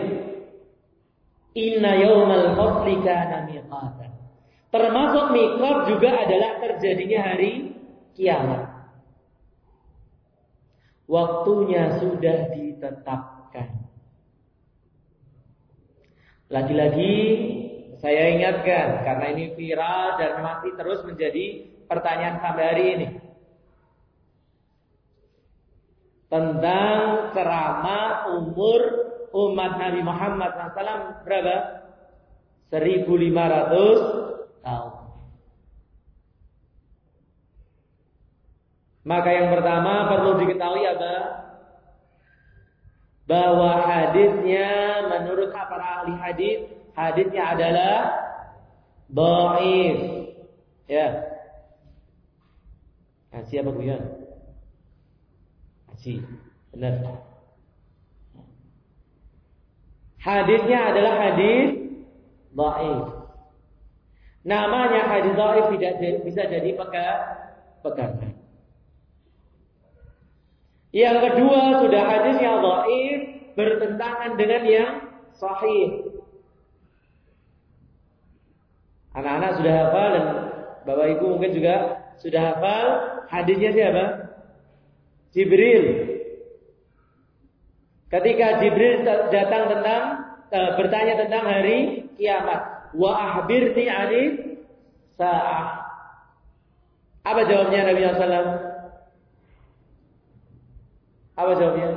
[1.59, 4.12] Inna yaumal fasli kana miqatan.
[4.68, 7.73] Termasuk miqat juga adalah terjadinya hari
[8.12, 8.62] kiamat.
[11.09, 13.77] Waktunya sudah ditetapkan.
[16.48, 17.14] Lagi-lagi
[18.00, 23.08] saya ingatkan karena ini viral dan masih terus menjadi pertanyaan sampai hari ini.
[26.28, 28.80] Tentang ceramah umur
[29.32, 31.56] umat Nabi Muhammad SAW berapa?
[32.68, 34.92] 1500 tahun.
[39.08, 41.47] Maka yang pertama perlu diketahui apa?
[43.28, 46.64] Bahwa hadisnya menurut para ahli hadis,
[46.96, 47.96] hadisnya adalah
[49.12, 49.98] dhaif.
[50.88, 51.28] Ya.
[53.28, 54.02] Haji apa Guyon?
[55.92, 56.14] Haji.
[56.72, 56.94] Benar.
[60.24, 61.68] Hadisnya adalah hadis
[62.56, 63.06] dhaif.
[64.48, 65.92] Namanya hadis dhaif tidak
[66.24, 66.70] bisa jadi
[67.84, 68.38] pegangan.
[70.88, 73.20] Yang kedua sudah hadis yang dhaif
[73.53, 74.92] bertentangan dengan yang
[75.37, 76.16] sahih.
[79.12, 80.27] Anak-anak sudah hafal dan
[80.87, 81.74] Bapak Ibu mungkin juga
[82.22, 82.87] sudah hafal
[83.29, 84.05] hadisnya siapa?
[85.37, 85.85] Jibril.
[88.09, 90.03] Ketika Jibril datang tentang
[90.48, 94.22] uh, bertanya tentang hari kiamat, wa ahbirni ani
[95.20, 95.85] sa'ah.
[97.29, 98.67] Apa jawabnya Nabi SAW?
[101.38, 101.88] Apa jawabnya?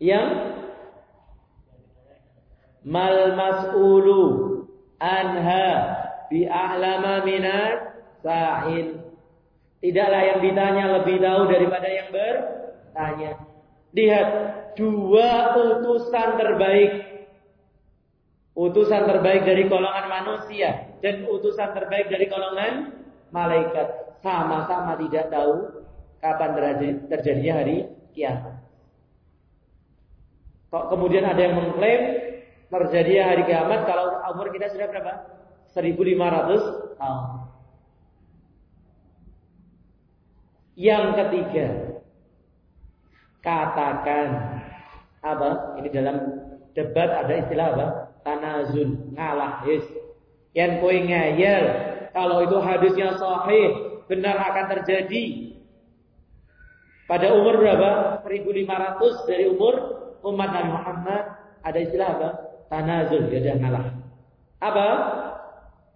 [0.00, 0.28] Yang
[2.88, 4.20] mal mas'ulu
[4.96, 5.68] anha
[6.32, 9.04] bi ahlama minat sa'il.
[9.84, 13.32] Tidaklah yang ditanya lebih tahu daripada yang bertanya.
[13.92, 14.28] Lihat
[14.80, 16.92] dua utusan terbaik.
[18.56, 22.92] Utusan terbaik dari golongan manusia dan utusan terbaik dari golongan
[23.32, 25.84] malaikat sama-sama tidak tahu
[26.20, 26.50] kapan
[27.08, 28.60] terjadinya hari kiamat.
[30.70, 32.02] Kok kemudian ada yang mengklaim
[32.70, 35.12] terjadinya hari kiamat kalau umur kita sudah berapa?
[35.74, 37.26] 1500 tahun.
[40.80, 41.66] Yang ketiga,
[43.44, 44.28] katakan
[45.20, 45.76] apa?
[45.76, 46.16] Ini dalam
[46.72, 47.86] debat ada istilah apa?
[48.24, 49.84] Tanazul, ngalah, yes.
[50.56, 51.64] Yang kowe ngeyel
[52.10, 55.54] kalau itu hadisnya sahih, benar akan terjadi
[57.06, 58.22] pada umur berapa?
[58.26, 59.74] 1500 dari umur
[60.26, 61.24] umat Nabi Muhammad
[61.62, 62.28] ada istilah apa?
[62.70, 63.94] Tanazul, ya ngalah.
[64.62, 64.88] Apa?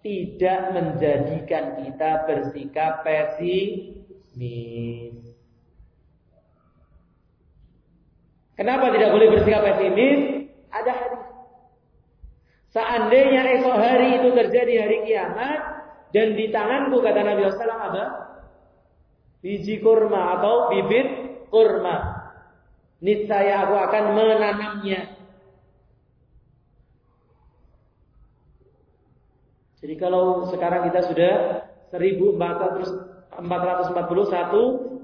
[0.03, 4.05] Tidak menjadikan kita bersikap pesimis.
[8.55, 10.51] Kenapa tidak boleh bersikap pesimis?
[10.69, 11.23] Ada hadis.
[12.75, 15.74] Seandainya esok hari itu terjadi hari kiamat,
[16.15, 18.03] dan di tanganku kata Nabi SAW apa?
[19.43, 21.07] Biji kurma atau bibit
[21.51, 22.23] kurma.
[23.03, 25.11] Niscaya aku akan menanamnya.
[29.83, 31.33] Jadi kalau sekarang kita sudah
[31.91, 33.35] 1441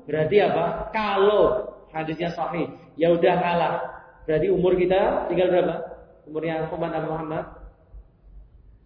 [0.08, 0.66] berarti apa?
[0.96, 3.76] Kalau hadisnya sahih, ya udah kalah.
[4.24, 5.76] Berarti umur kita tinggal berapa?
[6.24, 7.52] Umurnya Nabi Muhammad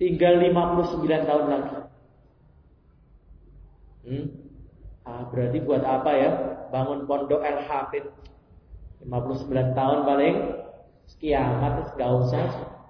[0.02, 1.85] tinggal 59 tahun lagi.
[4.06, 4.26] Hmm?
[5.06, 6.32] Ah, berarti buat apa ya?
[6.70, 8.06] Bangun pondok El Hafid
[9.06, 10.36] 59 tahun paling
[11.22, 12.46] kiamat enggak usah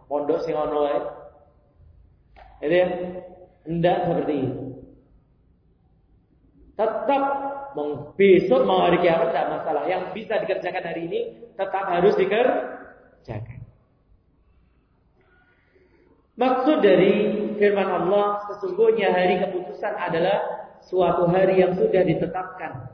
[0.07, 0.99] pondok sing ono wae.
[2.63, 2.87] Itu ya?
[4.07, 4.63] Seperti itu.
[6.75, 7.23] Tetap
[8.15, 9.83] besok mau hari kiamat tidak masalah.
[9.87, 11.19] Yang bisa dikerjakan hari ini
[11.59, 13.59] tetap harus dikerjakan.
[16.35, 17.11] Maksud dari
[17.55, 22.93] firman Allah sesungguhnya hari keputusan adalah suatu hari yang sudah ditetapkan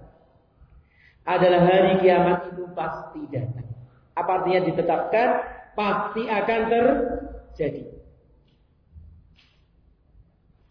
[1.27, 3.67] adalah hari kiamat itu pasti datang.
[4.17, 5.27] Apa artinya ditetapkan?
[5.71, 7.83] Pasti akan terjadi.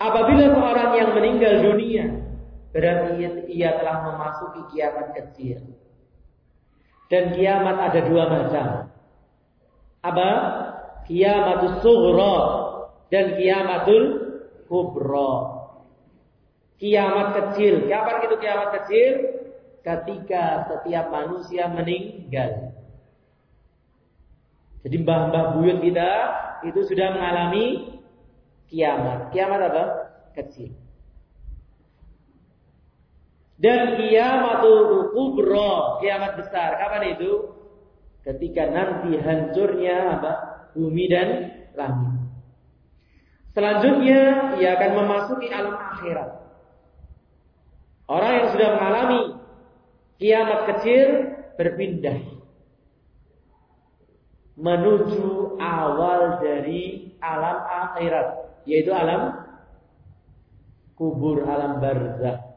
[0.01, 2.05] Apabila seorang yang meninggal dunia,
[2.73, 3.21] berarti
[3.53, 5.61] ia telah memasuki kiamat kecil.
[7.13, 8.67] Dan kiamat ada dua macam.
[10.01, 10.31] Apa?
[11.11, 12.39] Kiamatul sughra
[13.11, 14.05] dan kiamatul
[14.71, 15.50] kubra
[16.81, 17.87] kiamat kecil.
[17.87, 19.13] Kapan itu kiamat kecil?
[19.85, 22.73] Ketika setiap manusia meninggal.
[24.81, 26.11] Jadi mbah-mbah buyut kita
[26.65, 27.97] itu sudah mengalami
[28.73, 29.29] kiamat.
[29.33, 29.85] Kiamat apa?
[30.37, 30.73] Kecil.
[33.61, 34.65] Dan kiamat
[35.13, 36.81] kubro, kiamat besar.
[36.81, 37.61] Kapan itu?
[38.25, 40.33] Ketika nanti hancurnya apa?
[40.73, 41.29] Bumi dan
[41.77, 42.21] langit.
[43.53, 46.40] Selanjutnya ia akan memasuki alam akhirat.
[48.11, 49.21] Orang yang sudah mengalami
[50.19, 52.19] kiamat kecil berpindah
[54.59, 58.29] menuju awal dari alam akhirat,
[58.67, 59.47] yaitu alam
[60.99, 62.51] kubur, alam barzah.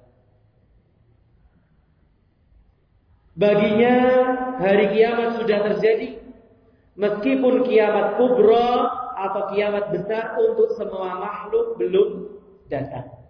[3.38, 3.96] Baginya
[4.58, 6.18] hari kiamat sudah terjadi.
[6.94, 12.10] Meskipun kiamat kubro atau kiamat besar untuk semua makhluk belum
[12.70, 13.23] datang.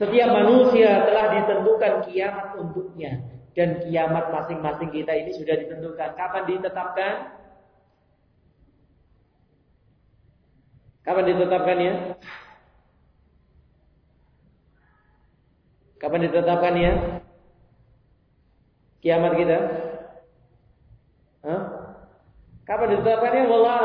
[0.00, 3.20] Setiap manusia telah ditentukan kiamat untuknya.
[3.52, 6.16] Dan kiamat masing-masing kita ini sudah ditentukan.
[6.16, 7.14] Kapan ditetapkan?
[11.04, 11.92] Kapan ditetapkannya?
[16.00, 16.92] Kapan ditetapkannya?
[19.04, 19.58] Kiamat kita?
[21.44, 21.62] Hah?
[22.64, 23.42] Kapan ditetapkannya?
[23.52, 23.80] Wallah.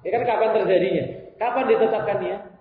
[0.00, 1.04] Ya kan kapan terjadinya?
[1.36, 2.51] Kapan ditetapkannya?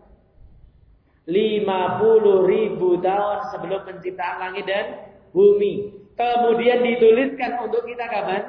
[1.30, 4.86] 50 ribu tahun sebelum penciptaan langit dan
[5.30, 5.94] bumi.
[6.18, 8.44] Kemudian dituliskan untuk kita kapan?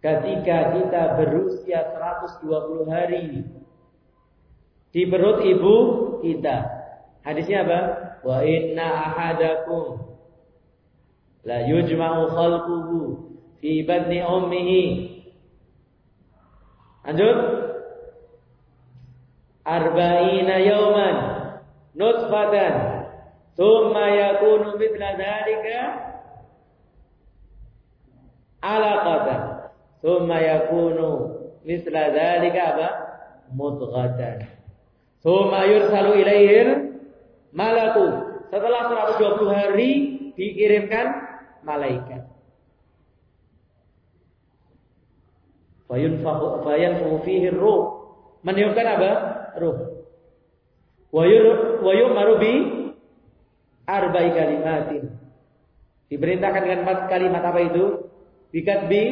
[0.00, 3.44] Ketika kita berusia 120 hari
[4.90, 5.76] di perut ibu
[6.24, 6.56] kita.
[7.22, 7.80] Hadisnya apa?
[8.24, 10.16] Wa inna ahadakum
[11.44, 13.00] la yujma'u khalquhu
[13.60, 14.82] fi batni ummihi.
[17.06, 17.38] Lanjut.
[19.64, 21.16] Arba'ina yawman
[21.92, 23.00] nutfatan
[23.60, 25.78] Thumma yakunu mithla dhalika
[28.64, 29.42] alaqatan.
[30.00, 31.08] Thumma yakunu
[31.68, 32.88] mithla dhalika apa?
[33.52, 34.48] Mudghatan.
[35.20, 36.68] Thumma yursalu ilaihir
[37.52, 38.32] malaku.
[38.48, 39.90] Setelah 120 hari
[40.40, 41.06] dikirimkan
[41.60, 42.32] malaikat.
[45.84, 48.00] Fayunfahu fayanfu fihi ruh.
[48.40, 49.12] Meniupkan apa?
[49.58, 49.78] Ruh.
[51.10, 51.24] Wa
[51.96, 52.52] yu'maru bi
[53.90, 55.10] arba'i kalimatin.
[56.10, 57.84] Diperintahkan dengan empat kalimat apa itu?
[58.50, 59.02] Bikatbi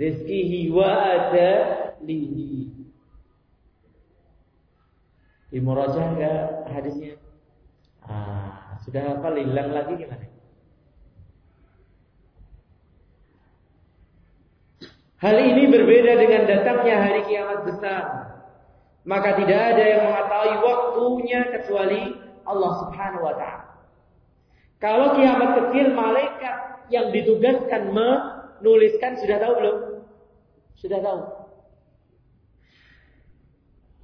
[0.00, 2.72] rizkihi wa adalihi.
[5.50, 6.40] Di murajah enggak
[6.72, 7.20] hadisnya?
[8.06, 10.24] Ah, sudah hafal hilang lagi gimana?
[15.20, 18.29] Hal ini berbeda dengan datangnya hari kiamat besar.
[19.08, 22.00] Maka tidak ada yang mengetahui waktunya kecuali
[22.44, 23.64] Allah Subhanahu wa taala.
[24.80, 29.76] Kalau kiamat kecil malaikat yang ditugaskan menuliskan sudah tahu belum?
[30.80, 31.20] Sudah tahu.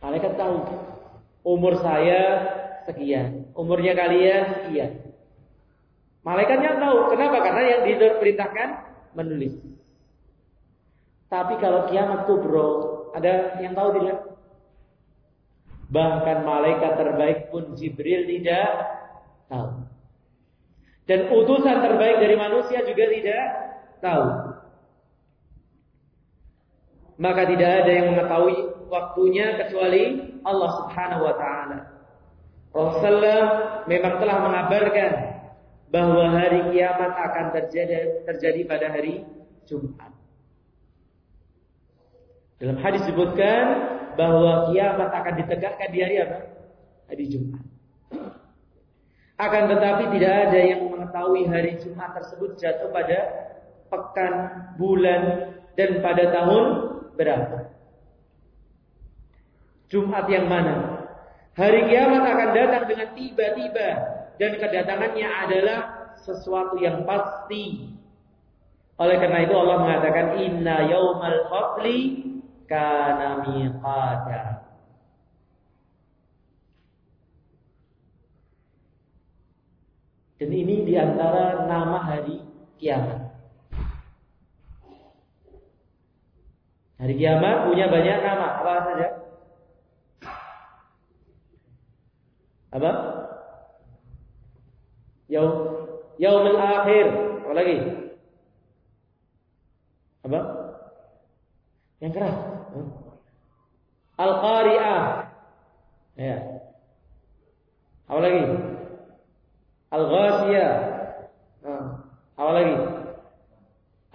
[0.04, 0.56] Malaikat tahu.
[1.46, 2.20] Umur saya
[2.84, 5.06] sekian, umurnya kalian sekian.
[6.26, 7.14] Malaikatnya tahu.
[7.14, 7.38] Kenapa?
[7.38, 8.68] Karena yang diperintahkan
[9.14, 9.54] menulis.
[11.30, 12.70] Tapi kalau kiamat kubro,
[13.14, 14.35] ada yang tahu tidak?
[15.86, 18.68] Bahkan malaikat terbaik pun Jibril tidak
[19.46, 19.86] tahu.
[21.06, 23.44] Dan utusan terbaik dari manusia juga tidak
[24.02, 24.26] tahu.
[27.16, 28.56] Maka tidak ada yang mengetahui
[28.90, 31.78] waktunya kecuali Allah Subhanahu wa taala.
[32.76, 33.40] Rasulullah
[33.88, 35.12] memang telah mengabarkan
[35.88, 39.24] bahwa hari kiamat akan terjadi terjadi pada hari
[39.64, 40.12] Jumat.
[42.60, 43.64] Dalam hadis disebutkan
[44.16, 46.38] bahwa kiamat akan ditegakkan di hari apa?
[47.12, 47.64] Hari Jumat.
[49.36, 53.18] Akan tetapi tidak ada yang mengetahui hari Jumat tersebut jatuh pada
[53.92, 54.34] pekan,
[54.80, 56.64] bulan, dan pada tahun
[57.14, 57.76] berapa.
[59.92, 61.04] Jumat yang mana?
[61.54, 63.88] Hari kiamat akan datang dengan tiba-tiba
[64.36, 65.80] dan kedatangannya adalah
[66.20, 67.92] sesuatu yang pasti.
[68.96, 72.24] Oleh karena itu Allah mengatakan inna yaumal fasli
[72.68, 74.66] kana miqata.
[80.36, 82.44] Dan ini di antara nama hari
[82.76, 83.32] kiamat.
[87.00, 88.46] Hari kiamat punya banyak nama.
[88.60, 89.08] Apa saja?
[92.76, 92.92] Apa?
[95.32, 95.52] Yaum
[96.20, 97.06] Yaumul Akhir.
[97.40, 97.76] Apa lagi?
[100.28, 100.40] Apa?
[102.04, 102.36] Yang keras.
[104.16, 105.04] Al-Qari'ah.
[106.16, 106.36] Ya.
[108.08, 108.42] Apa lagi?
[109.92, 110.74] Al-Ghasiyah.
[111.66, 111.84] Nah,
[112.36, 112.74] apa lagi?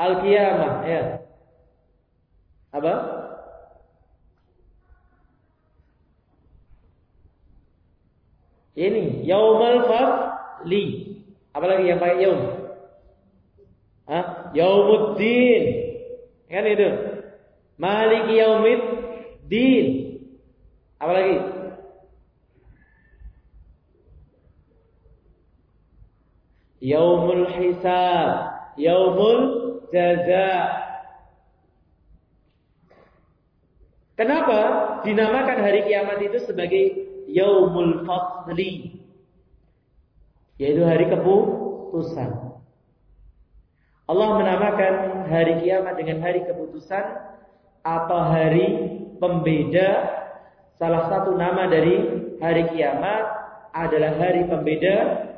[0.02, 1.02] Al-Qiyamah, ya.
[2.72, 2.94] Apa?
[8.72, 10.84] Ini Yaumul Fadli.
[11.52, 12.42] Apa lagi yang pakai yaum?
[14.08, 14.56] Hah?
[14.56, 15.64] Yaumuddin.
[16.48, 16.90] Kan itu.
[17.76, 18.40] Maliki
[19.52, 19.88] Yaumiddin.
[21.02, 21.36] Apa lagi?
[26.82, 28.30] Yaumul hisab,
[28.80, 29.42] yaumul
[29.94, 30.82] jaza.
[34.18, 34.60] Kenapa
[35.06, 36.84] dinamakan hari kiamat itu sebagai
[37.30, 38.98] yaumul fasli?
[40.62, 42.54] yaitu hari keputusan.
[44.06, 47.02] Allah menamakan hari kiamat dengan hari keputusan
[47.82, 49.90] atau hari pembeda.
[50.82, 53.24] Salah satu nama dari hari kiamat
[53.70, 55.30] adalah hari pembeda.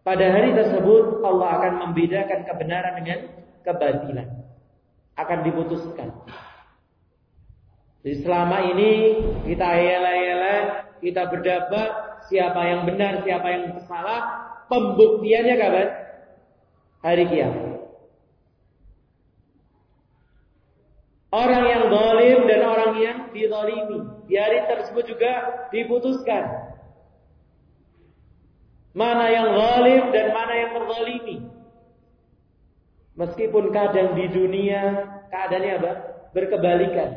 [0.00, 3.18] Pada hari tersebut Allah akan membedakan kebenaran dengan
[3.60, 4.28] kebatilan.
[5.20, 6.08] Akan diputuskan.
[8.00, 8.92] Jadi selama ini
[9.44, 10.56] kita yela-yela,
[11.04, 14.20] kita berdebat siapa yang benar, siapa yang salah,
[14.72, 15.88] pembuktiannya kapan?
[17.04, 17.69] Hari kiamat.
[21.30, 25.32] Orang yang zalim dan orang yang dizalimi di hari tersebut juga
[25.70, 26.74] diputuskan.
[28.90, 31.38] Mana yang zalim dan mana yang terzalimi.
[33.14, 35.92] Meskipun kadang di dunia keadaannya apa?
[36.34, 37.10] Berkebalikan.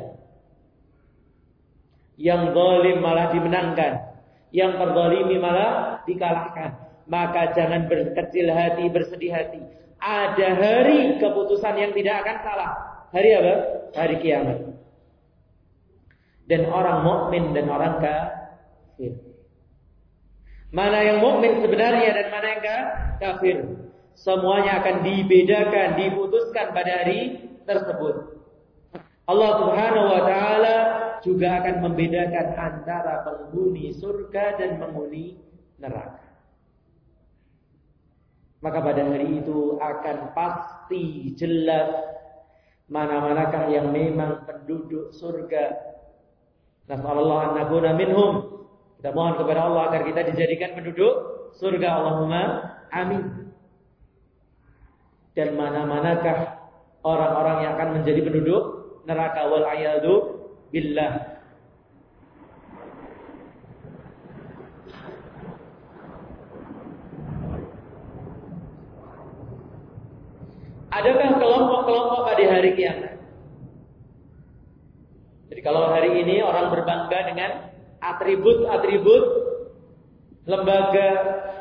[2.14, 3.94] Yang zalim malah dimenangkan,
[4.54, 6.78] yang terzalimi malah dikalahkan.
[7.10, 9.62] Maka jangan berkecil hati, bersedih hati.
[9.98, 12.93] Ada hari keputusan yang tidak akan salah.
[13.14, 13.54] Hari apa?
[13.94, 14.60] Hari kiamat.
[16.50, 19.14] Dan orang mukmin dan orang kafir.
[20.74, 22.64] Mana yang mukmin sebenarnya dan mana yang
[23.22, 23.58] kafir.
[24.18, 28.34] Semuanya akan dibedakan, diputuskan pada hari tersebut.
[29.30, 30.76] Allah Subhanahu wa taala
[31.24, 35.40] juga akan membedakan antara penghuni surga dan penghuni
[35.80, 36.20] neraka.
[38.60, 41.92] Maka pada hari itu akan pasti jelas
[42.94, 45.74] mana-manakah yang memang penduduk surga.
[46.86, 48.34] Nasallallahu an nakuna minhum.
[49.02, 51.90] Kita mohon kepada Allah agar kita dijadikan penduduk surga.
[51.90, 52.42] Allahumma
[52.94, 53.50] amin.
[55.34, 56.70] Dan mana-manakah
[57.02, 58.64] orang-orang yang akan menjadi penduduk
[59.10, 60.14] neraka wal ayadu
[60.70, 61.34] billah.
[70.94, 71.42] Adakah
[72.44, 73.16] pada hari kiamat?
[75.48, 77.52] Jadi kalau hari ini orang berbangga dengan
[78.04, 79.24] atribut-atribut
[80.44, 81.10] lembaga,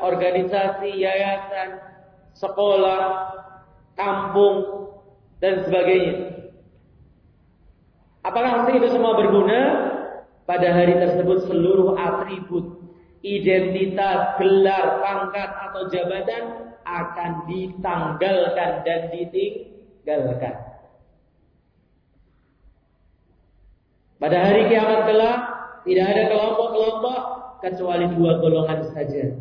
[0.03, 1.79] organisasi, yayasan,
[2.35, 3.31] sekolah,
[3.95, 4.89] kampung,
[5.39, 6.15] dan sebagainya.
[8.23, 9.91] Apakah itu semua berguna?
[10.43, 12.83] Pada hari tersebut seluruh atribut,
[13.23, 16.43] identitas, gelar, pangkat atau jabatan
[16.83, 20.55] akan ditanggalkan dan ditinggalkan.
[24.23, 25.39] Pada hari kiamat kelak
[25.83, 27.19] tidak ada kelompok-kelompok
[27.59, 29.35] kecuali dua golongan saja.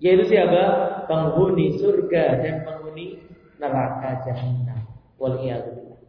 [0.00, 0.64] Yaitu siapa?
[1.04, 3.20] Penghuni surga dan penghuni
[3.60, 4.80] neraka jahanam.
[5.20, 6.00] Waliyadu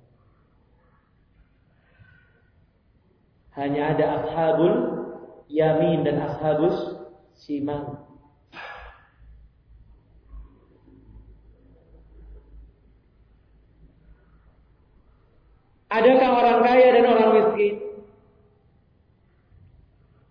[3.59, 4.75] Hanya ada ashabul
[5.51, 6.95] yamin dan ashabus
[7.35, 7.99] simal.
[15.91, 17.85] Adakah orang kaya dan orang miskin?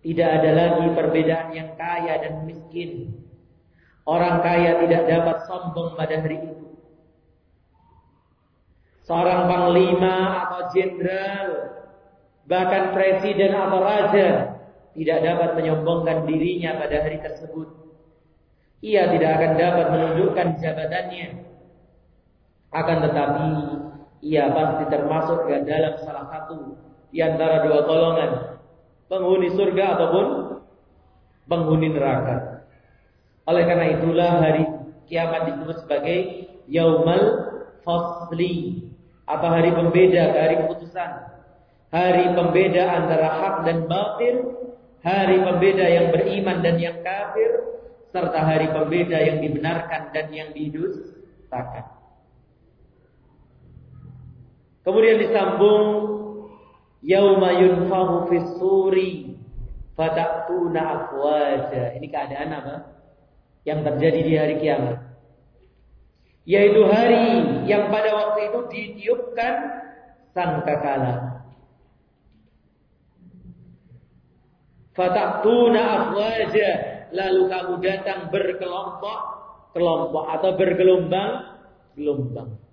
[0.05, 3.09] Tidak ada lagi perbedaan yang kaya dan miskin.
[4.05, 6.77] Orang kaya tidak dapat sombong pada hari itu.
[9.09, 11.47] Seorang panglima atau jenderal
[12.45, 14.29] bahkan presiden atau raja
[14.93, 17.65] tidak dapat menyombongkan dirinya pada hari tersebut.
[18.85, 21.27] Ia tidak akan dapat menunjukkan jabatannya.
[22.69, 23.49] Akan tetapi
[24.21, 26.77] ia pasti termasuk ke dalam salah satu
[27.09, 28.54] di antara dua golongan,
[29.07, 30.25] penghuni surga ataupun
[31.45, 32.65] penghuni neraka.
[33.45, 34.63] Oleh karena itulah hari
[35.05, 36.19] kiamat disebut sebagai
[36.65, 37.23] Yaumal
[37.85, 38.89] Fasli
[39.29, 41.35] atau hari pembeda, hari keputusan
[41.95, 44.35] hari pembeda antara hak dan batil,
[44.99, 47.51] hari pembeda yang beriman dan yang kafir,
[48.11, 51.87] serta hari pembeda yang dibenarkan dan yang didustakan.
[54.83, 55.83] Kemudian disambung
[57.05, 58.49] yauma yunfahu fis
[59.95, 61.95] fatatuna afwaja.
[61.95, 62.75] Ini keadaan apa?
[63.63, 64.97] Yang terjadi di hari kiamat.
[66.45, 67.25] Yaitu hari
[67.65, 69.53] yang pada waktu itu ditiupkan
[70.33, 71.45] sangkakala.
[74.93, 76.69] Fatatuna afwaja.
[77.15, 79.19] Lalu kamu datang berkelompok,
[79.71, 81.31] kelompok atau bergelombang,
[81.95, 82.64] gelombang.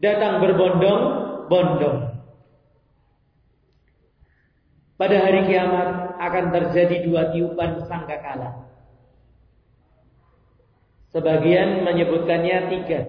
[0.00, 1.98] Datang berbondong-bondong.
[4.96, 8.68] Pada hari kiamat akan terjadi dua tiupan sangkakala.
[11.12, 13.00] Sebagian menyebutkannya tiga.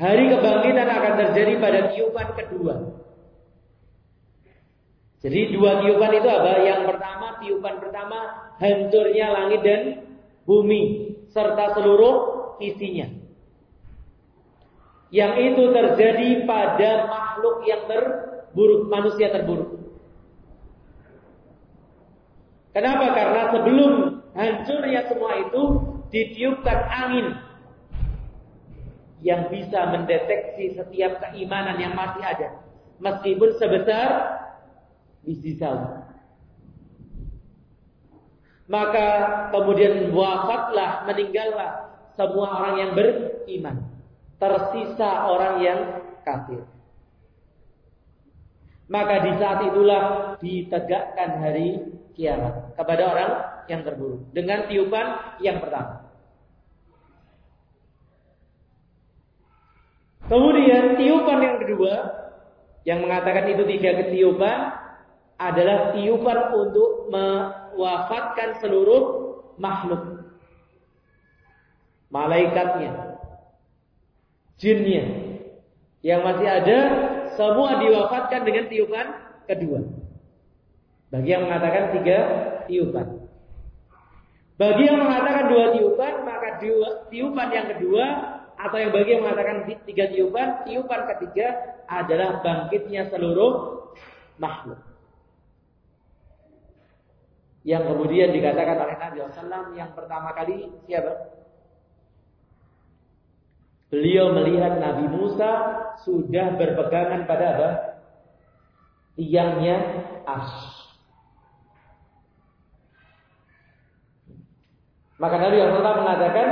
[0.00, 2.74] Hari kebangkitan akan terjadi pada tiupan kedua.
[5.20, 6.52] Jadi dua tiupan itu apa?
[6.64, 8.18] Yang pertama, tiupan pertama
[8.56, 9.82] hancurnya langit dan
[10.48, 13.08] bumi serta seluruh isinya.
[15.10, 19.74] Yang itu terjadi pada makhluk yang terburuk, manusia terburuk.
[22.70, 23.10] Kenapa?
[23.18, 23.92] Karena sebelum
[24.38, 25.62] hancurnya semua itu
[26.14, 27.26] ditiupkan angin
[29.26, 32.62] yang bisa mendeteksi setiap keimanan yang masih ada.
[33.02, 34.08] Meskipun sebesar
[35.26, 36.06] biji sawi.
[38.70, 39.06] Maka
[39.50, 41.89] kemudian wafatlah, meninggallah
[42.20, 43.76] semua orang yang beriman.
[44.36, 45.80] Tersisa orang yang
[46.20, 46.68] kafir.
[48.90, 53.30] Maka di saat itulah ditegakkan hari kiamat kepada orang
[53.70, 55.06] yang terburuk dengan tiupan
[55.40, 56.10] yang pertama.
[60.26, 61.94] Kemudian tiupan yang kedua
[62.86, 64.58] yang mengatakan itu tiga ketiupan
[65.40, 69.02] adalah tiupan untuk mewafatkan seluruh
[69.56, 70.19] makhluk.
[72.10, 73.22] Malaikatnya,
[74.58, 75.04] jinnya
[76.02, 76.78] yang masih ada
[77.38, 79.06] semua diwafatkan dengan tiupan
[79.46, 79.80] kedua.
[81.10, 82.18] Bagi yang mengatakan tiga
[82.66, 83.06] tiupan.
[84.60, 88.04] Bagi yang mengatakan dua tiupan, maka dua, tiupan yang kedua
[88.60, 91.46] atau yang bagi yang mengatakan tiga tiupan, tiupan ketiga
[91.88, 93.80] adalah bangkitnya seluruh
[94.36, 94.76] makhluk.
[97.64, 101.39] Yang kemudian dikatakan oleh Nabi SAW yang pertama kali siapa?
[103.90, 105.50] Beliau melihat Nabi Musa
[106.06, 107.70] sudah berpegangan pada apa?
[109.18, 109.76] Tiangnya
[110.24, 110.50] as.
[115.18, 116.48] Maka Nabi SAW mengatakan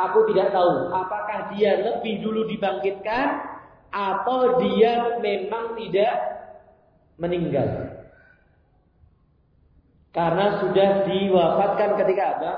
[0.00, 3.26] aku tidak tahu apakah dia lebih dulu dibangkitkan
[3.92, 6.12] atau dia memang tidak
[7.20, 8.00] meninggal.
[10.10, 12.52] Karena sudah diwafatkan ketika apa?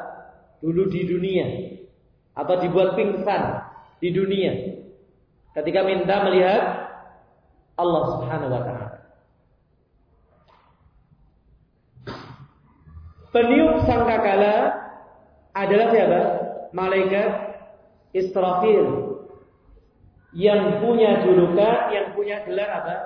[0.65, 1.47] Dulu di dunia
[2.39, 3.60] atau dibuat pingsan
[4.01, 4.53] di dunia
[5.55, 6.63] ketika minta melihat
[7.77, 8.89] Allah Subhanahu wa taala.
[13.31, 14.75] Peniup sangkakala
[15.55, 16.21] adalah siapa?
[16.71, 17.31] malaikat
[18.15, 19.11] Israfil
[20.35, 22.97] yang punya julukan, yang punya gelar apa?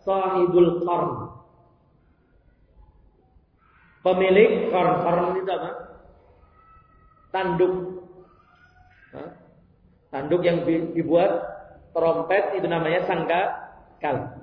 [0.00, 1.12] Sahibul Qarn.
[4.00, 5.04] Pemilik qarn.
[5.04, 5.70] Qarn itu apa?
[7.36, 7.74] Tanduk.
[10.10, 11.30] Tanduk yang dibuat
[11.94, 13.42] trompet itu namanya sangka
[14.02, 14.42] kala.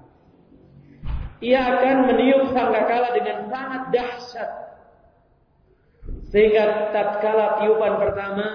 [1.43, 4.51] Ia akan meniup sangkakala dengan sangat dahsyat
[6.32, 8.47] sehingga tatkala tiupan pertama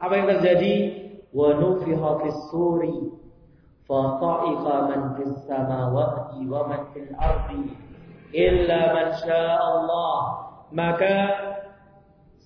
[0.00, 0.74] apa yang terjadi?
[1.30, 3.14] Wa nufiha fis suri
[3.86, 7.62] fa ta'iqa man fis samawati wa man fil ardi
[8.34, 10.20] illa man Allah.
[10.70, 11.16] Maka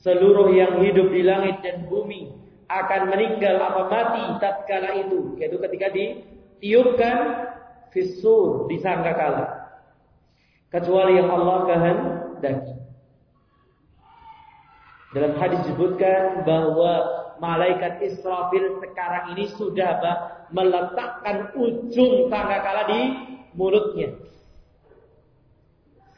[0.02, 2.43] seluruh yang hidup di langit dan bumi
[2.82, 7.18] akan meninggal apa mati tatkala itu yaitu ketika ditiupkan
[7.94, 9.64] fisur di sangkakala
[10.74, 12.74] kecuali yang Allah kehendaki.
[15.14, 16.92] Dalam hadis disebutkan bahwa
[17.38, 20.02] malaikat Israfil sekarang ini sudah
[20.50, 23.00] meletakkan ujung tangga di
[23.54, 24.10] mulutnya.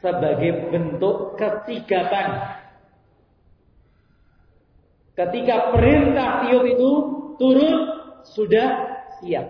[0.01, 2.57] Sebagai bentuk ketigapan.
[5.17, 6.91] Ketika perintah tiup itu
[7.41, 7.75] turun
[8.21, 8.67] sudah
[9.17, 9.49] siap.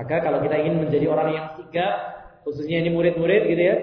[0.00, 1.94] Maka kalau kita ingin menjadi orang yang sigap,
[2.48, 3.76] khususnya ini murid-murid gitu ya,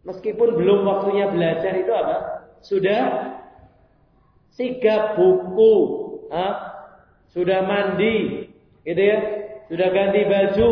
[0.00, 2.16] Meskipun belum waktunya belajar itu apa?
[2.64, 3.02] Sudah
[4.56, 5.74] sigap buku,
[6.32, 6.48] ha?
[7.36, 8.48] sudah mandi,
[8.84, 9.18] gitu ya,
[9.68, 10.70] sudah ganti baju.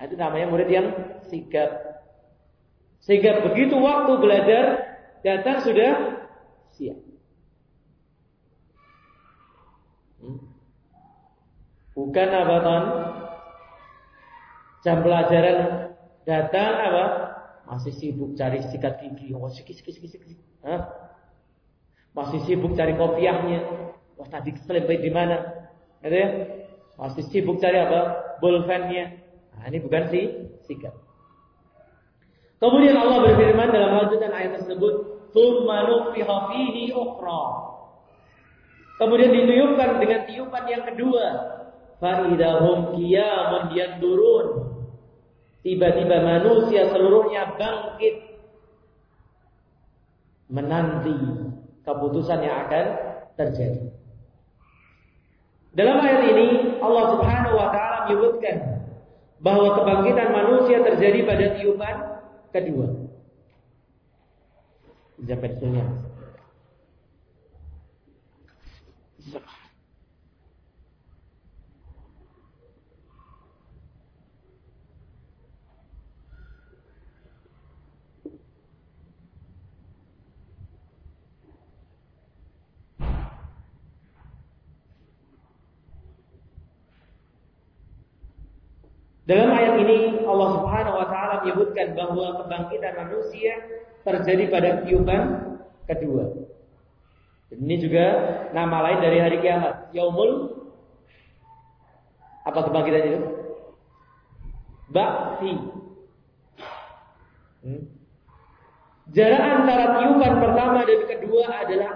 [0.00, 0.86] Nah, itu namanya murid yang
[1.28, 2.00] sigap.
[3.04, 4.64] Sehingga begitu waktu belajar
[5.24, 5.92] datang sudah
[6.76, 7.00] siap.
[10.20, 10.40] Hmm?
[11.96, 12.84] Bukan apa ton?
[14.84, 15.58] Jam pelajaran
[16.28, 17.04] datang apa?
[17.64, 20.36] masih sibuk cari sikat gigi, oh sikit sikit sikit sikit,
[20.68, 20.84] Hah?
[22.12, 23.64] masih sibuk cari kopiahnya,
[24.20, 25.40] wah tadi selempet di mana,
[26.04, 26.28] gitu ya?
[27.00, 28.36] Masih sibuk cari apa?
[28.38, 29.18] Bolpennya.
[29.56, 30.20] Nah, ini bukan si
[30.68, 30.94] sikat.
[32.62, 34.94] Kemudian Allah berfirman dalam lanjutan ayat tersebut,
[35.34, 37.44] "Tsumma nufiha fihi ukhra."
[38.94, 41.26] Kemudian ditiupkan dengan tiupan yang kedua,
[41.98, 44.48] fa idahum qiyamun yanzurun.
[45.66, 48.38] Tiba-tiba manusia seluruhnya bangkit
[50.52, 51.16] menanti
[51.82, 52.86] keputusan yang akan
[53.34, 53.90] terjadi.
[55.74, 58.56] Dalam ayat ini Allah Subhanahu wa taala menyebutkan
[59.42, 61.96] bahwa kebangkitan manusia terjadi pada tiupan
[62.54, 63.03] kedua.
[65.22, 65.86] Japensilnya.
[89.24, 93.56] Dalam ayat ini Allah Subhanahu wa taala menyebutkan bahwa kebangkitan manusia
[94.04, 95.22] terjadi pada tiupan
[95.88, 96.44] kedua.
[97.54, 98.06] Ini juga
[98.50, 100.60] nama lain dari hari kiamat, Yaumul
[102.44, 103.20] apa kebangkitan itu?
[104.92, 105.52] Ba'si.
[107.64, 107.82] Hmm.
[109.14, 111.90] Jarak antara tiupan pertama dan kedua adalah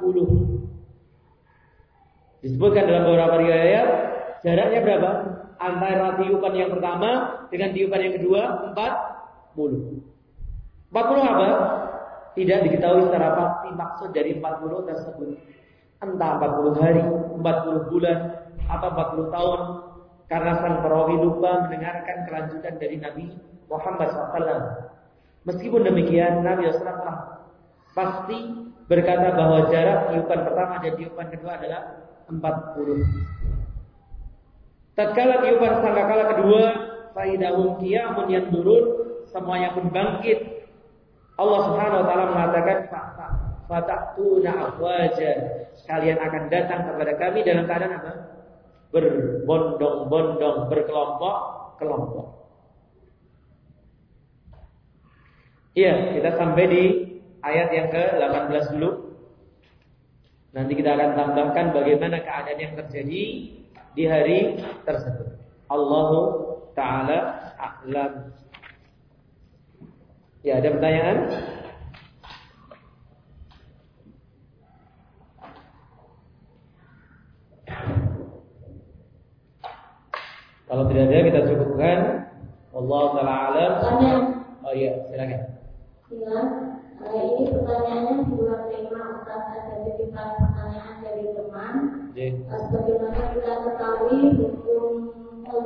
[0.00, 2.44] 40.
[2.44, 3.88] Disebutkan dalam beberapa riwayat
[4.44, 5.10] jaraknya berapa?
[5.56, 7.10] antara tiupan yang pertama
[7.48, 8.40] dengan tiupan yang kedua
[9.56, 10.15] 40.
[10.96, 11.48] 40 apa?
[12.32, 15.36] Tidak diketahui secara pasti maksud dari 40 tersebut.
[16.00, 18.18] Entah 40 hari, 40 bulan,
[18.64, 19.60] atau 40 tahun.
[20.26, 23.28] Karena sang perawi lupa mendengarkan kelanjutan dari Nabi
[23.68, 24.88] Muhammad SAW.
[25.44, 27.44] Meskipun demikian, Nabi SAW telah
[27.92, 28.38] pasti
[28.88, 31.82] berkata bahwa jarak tiupan pertama dan tiupan kedua adalah
[32.32, 33.04] 40.
[34.96, 36.62] Tatkala tiupan sangkakala kedua,
[37.12, 38.84] faidahum qiyamun turun,
[39.28, 40.55] semuanya pun bangkit.
[41.36, 42.78] Allah Subhanahu wa taala mengatakan
[43.68, 45.30] fatatuna afwaja.
[45.84, 48.12] Kalian akan datang kepada kami dalam keadaan apa?
[48.90, 52.26] Berbondong-bondong, berkelompok-kelompok.
[55.76, 56.82] Iya, kita sampai di
[57.44, 58.90] ayat yang ke-18 dulu.
[60.56, 63.24] Nanti kita akan tambahkan bagaimana keadaan yang terjadi
[63.92, 64.56] di hari
[64.88, 65.36] tersebut.
[65.68, 66.18] Allahu
[66.72, 68.32] taala a'lam.
[70.46, 71.18] Ya, ada pertanyaan?
[80.70, 81.98] Kalau tidak ada kita cukupkan.
[82.70, 83.72] Allah taala alam.
[84.62, 85.42] Oh iya, silakan.
[86.14, 86.38] Ya,
[87.10, 91.74] ini pertanyaannya di luar tema Ustaz ada titipan pertanyaan dari teman.
[92.46, 94.90] Sebagaimana kita ketahui hukum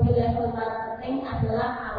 [0.09, 1.90] level marketing adalah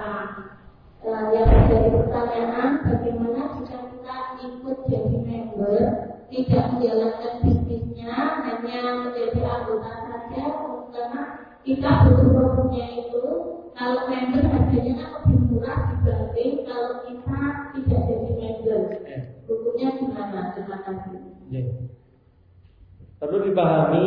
[23.52, 24.06] dipahami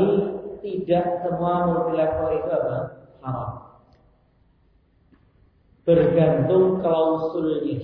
[0.64, 2.76] tidak semua multi level itu apa
[3.20, 3.51] haram
[5.84, 7.76] bergantung klausulnya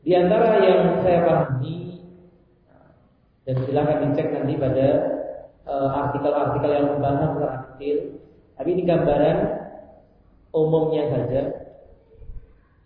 [0.00, 1.76] di antara yang saya pahami
[3.44, 4.88] dan silakan dicek nanti pada
[5.70, 7.30] Eh, artikel-artikel yang membahas
[7.78, 8.18] detail.
[8.58, 9.38] Tapi ini gambaran
[10.50, 11.42] umumnya saja.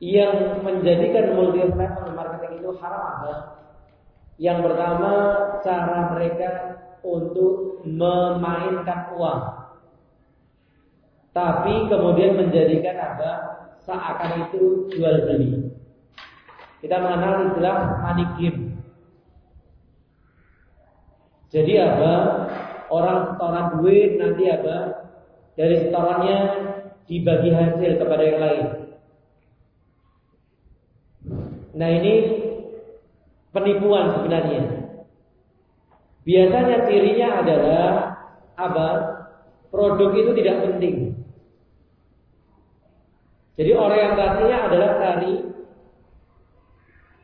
[0.04, 3.34] Yang menjadikan multi level marketing itu haram apa?
[4.38, 5.12] Yang pertama
[5.62, 6.50] cara mereka
[7.04, 9.42] untuk memainkan uang.
[11.34, 13.30] Tapi kemudian menjadikan apa?
[13.84, 15.70] Seakan itu jual beli.
[16.80, 18.60] Kita mengenal istilah money game.
[21.54, 22.12] Jadi apa?
[22.94, 24.76] orang setoran duit nanti apa?
[25.54, 26.38] Dari setorannya
[27.06, 28.66] dibagi hasil kepada yang lain.
[31.74, 32.14] Nah ini
[33.54, 34.62] penipuan sebenarnya.
[36.26, 37.86] Biasanya cirinya adalah
[38.58, 38.88] apa?
[39.70, 41.14] Produk itu tidak penting.
[43.54, 45.34] Jadi orientasinya adalah cari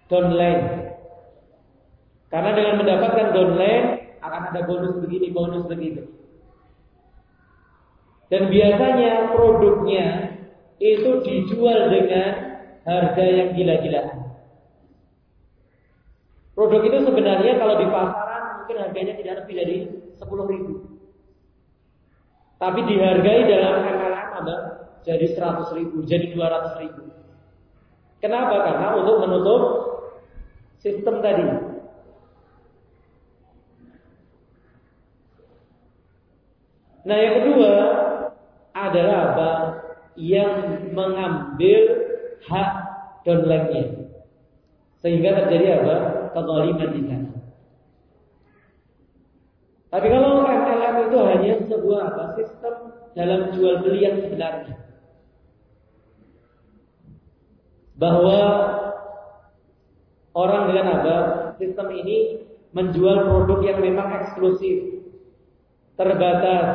[0.06, 0.62] downline.
[2.30, 3.86] Karena dengan mendapatkan downline
[4.22, 6.06] akan ada bonus begini, bonus begitu.
[8.30, 10.06] Dan biasanya produknya
[10.78, 12.30] itu dijual dengan
[12.86, 14.19] harga yang gila-gilaan.
[16.60, 19.76] Produk itu sebenarnya kalau di pasaran mungkin harganya tidak lebih dari
[20.12, 20.72] 10 ribu.
[22.60, 24.56] Tapi dihargai dalam MLM ada
[25.00, 27.16] jadi 100 ribu, jadi 200 ribu.
[28.20, 28.60] Kenapa?
[28.60, 29.62] Karena untuk menutup
[30.84, 31.48] sistem tadi.
[37.08, 37.72] Nah yang kedua
[38.76, 39.50] adalah apa?
[40.20, 40.52] Yang
[40.92, 41.80] mengambil
[42.44, 42.70] hak
[43.24, 44.12] downline-nya.
[45.00, 46.19] Sehingga terjadi apa?
[46.30, 47.30] Kezaliman di sana.
[49.90, 52.24] Tapi kalau MLM itu hanya sebuah apa?
[52.38, 52.74] Sistem
[53.18, 54.78] dalam jual beli yang sebenarnya.
[57.98, 58.38] Bahwa
[60.38, 61.16] orang dengan apa?
[61.58, 65.02] Sistem ini menjual produk yang memang eksklusif,
[65.98, 66.66] terbatas,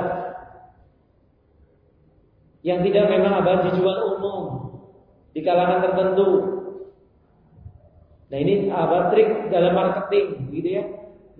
[2.67, 4.43] yang tidak memang apa dijual umum
[5.31, 6.29] di kalangan tertentu.
[8.35, 10.83] Nah ini apa trik dalam marketing, gitu ya?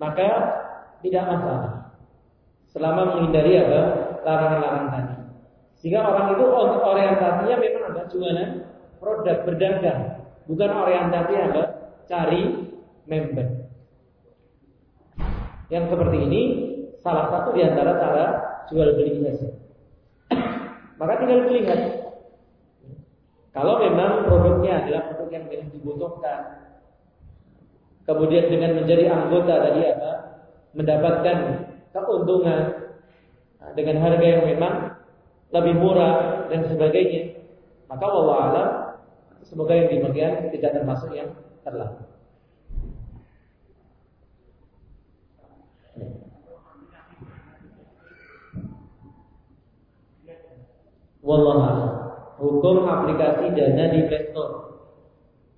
[0.00, 0.28] Maka
[1.04, 1.92] tidak masalah
[2.72, 3.80] selama menghindari apa
[4.24, 5.16] larangan-larangan tadi.
[5.76, 6.44] Sehingga orang itu
[6.80, 8.50] orientasinya memang apa jualan
[8.96, 11.62] produk berdagang, bukan orientasi apa
[12.08, 12.64] cari
[13.04, 13.68] member.
[15.68, 16.42] Yang seperti ini
[17.04, 18.24] salah satu di antara cara
[18.72, 19.52] jual beli saja.
[21.04, 22.08] Maka tinggal dilihat.
[23.52, 26.65] Kalau memang produknya adalah produk yang memang dibutuhkan,
[28.06, 30.12] kemudian dengan menjadi anggota tadi apa,
[30.72, 31.38] mendapatkan
[31.92, 32.60] keuntungan.
[33.74, 34.94] Dengan harga yang memang
[35.50, 37.34] lebih murah dan sebagainya,
[37.90, 38.68] maka wallah alam
[39.42, 41.34] semoga yang demikian tidak termasuk yang
[41.66, 42.06] terlarang.
[51.26, 51.58] Wallah
[52.38, 54.54] hukum aplikasi dana di Store,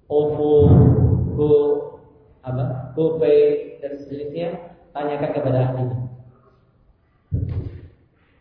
[0.08, 0.54] OVO,
[1.36, 1.52] Go,
[2.98, 3.38] GoPay
[3.78, 5.98] dan sejenisnya tanyakan kepada ahlinya.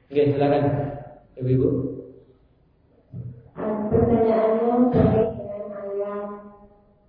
[0.10, 0.64] Oke, silakan
[1.38, 1.70] Ibu-ibu.
[3.53, 6.26] Pertanyaannya terkait dengan ayat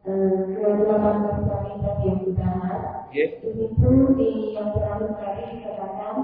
[0.04, 1.70] ke-18 tadi
[2.04, 2.80] yang dibahas.
[3.16, 3.40] Yes.
[3.40, 3.88] Di situ
[4.20, 6.16] di yang terakhir tadi dikatakan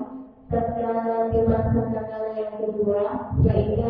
[1.32, 3.83] dimasuk tatkala yang kedua, sehingga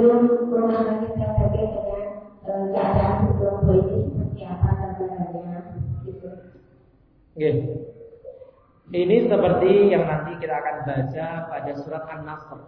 [0.00, 2.08] belum memahami terkait dengan
[2.40, 5.60] keadaan sebelum ini seperti apa gambarannya
[6.08, 6.28] gitu.
[7.36, 7.54] Okay.
[8.90, 12.58] Ini seperti yang nanti kita akan baca pada surat An-Nasr.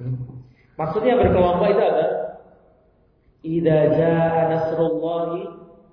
[0.00, 0.42] Hmm.
[0.74, 2.06] Maksudnya berkelompok itu apa?
[3.46, 5.42] Idza jaa nasrullahi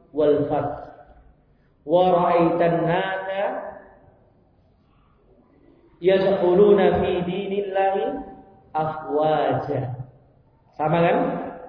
[0.09, 0.73] wal fath
[1.85, 3.43] wa ra'aitan nasa
[6.01, 8.32] yadkhuluna fi dinillahi
[8.73, 9.81] afwaja.
[10.73, 11.17] Sama kan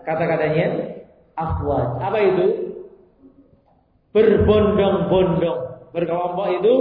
[0.08, 0.66] kata-katanya?
[1.36, 2.00] Afwaj.
[2.00, 2.46] Apa itu?
[4.16, 5.60] Berbondong-bondong.
[5.94, 6.74] Berkelompok itu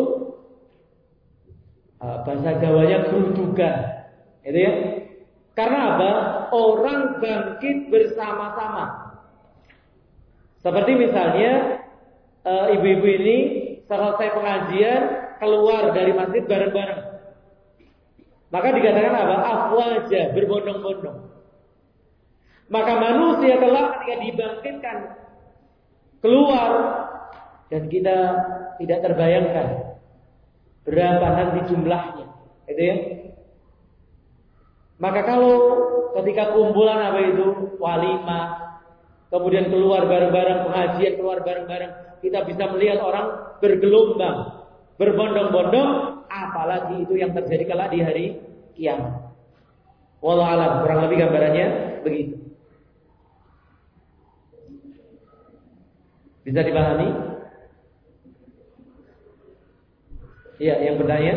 [2.01, 3.75] uh, bahasa Jawanya kerudukan.
[4.41, 4.73] Itu ya.
[5.53, 6.11] Karena apa?
[6.49, 9.13] Orang bangkit bersama-sama.
[10.63, 11.83] Seperti misalnya
[12.47, 13.37] uh, ibu-ibu ini
[13.85, 15.01] selesai pengajian
[15.37, 17.12] keluar dari masjid bareng-bareng.
[18.53, 19.35] Maka dikatakan apa?
[19.41, 21.19] Afwaja, berbondong-bondong.
[22.69, 24.97] Maka manusia telah ketika dibangkitkan
[26.21, 26.71] keluar
[27.73, 28.17] dan kita
[28.77, 29.67] tidak terbayangkan
[30.85, 32.25] berapa nanti jumlahnya,
[32.69, 32.95] itu ya.
[35.01, 35.53] Maka kalau
[36.21, 38.45] ketika kumpulan apa itu walimah,
[39.33, 44.37] kemudian keluar bareng-bareng pengajian, keluar bareng-bareng, kita bisa melihat orang bergelombang,
[45.01, 48.25] berbondong-bondong apalagi itu yang terjadi kala di hari
[48.73, 49.33] kiamat.
[50.23, 51.67] Wallah alam, kurang lebih gambarannya
[52.07, 52.35] begitu.
[56.43, 57.07] Bisa dipahami?
[60.63, 61.35] Iya, yang bertanya.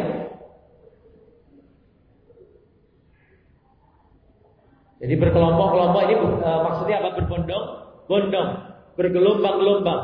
[4.97, 7.21] Jadi berkelompok-kelompok ini uh, maksudnya apa?
[7.21, 7.65] Berbondong,
[8.07, 8.51] bondong,
[8.97, 10.03] bergelombang-gelombang.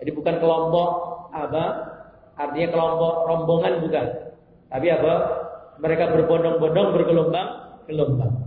[0.00, 0.88] Jadi bukan kelompok
[1.34, 1.64] apa?
[2.34, 4.06] Artinya kelompok rombongan bukan.
[4.70, 5.14] Tapi apa?
[5.82, 8.44] Mereka berbondong-bondong bergelombang-gelombang.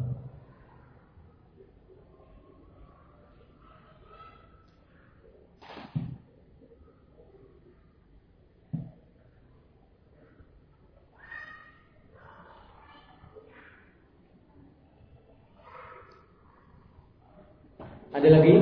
[18.18, 18.56] Ada lagi?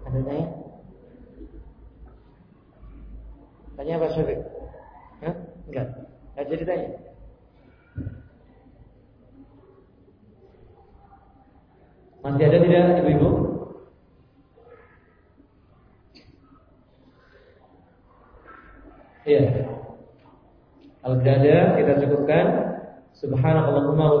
[0.00, 0.46] Ada tanya?
[3.76, 4.40] Tanya apa Syafiq?
[5.20, 5.34] Hah?
[5.68, 5.86] Enggak.
[6.32, 6.88] Enggak jadi tanya.
[12.24, 13.28] Masih ada tidak ibu-ibu?
[19.28, 19.44] Iya.
[21.00, 22.46] Kalau tidak ada, kita cukupkan.
[23.20, 24.20] Subhanallahumma wa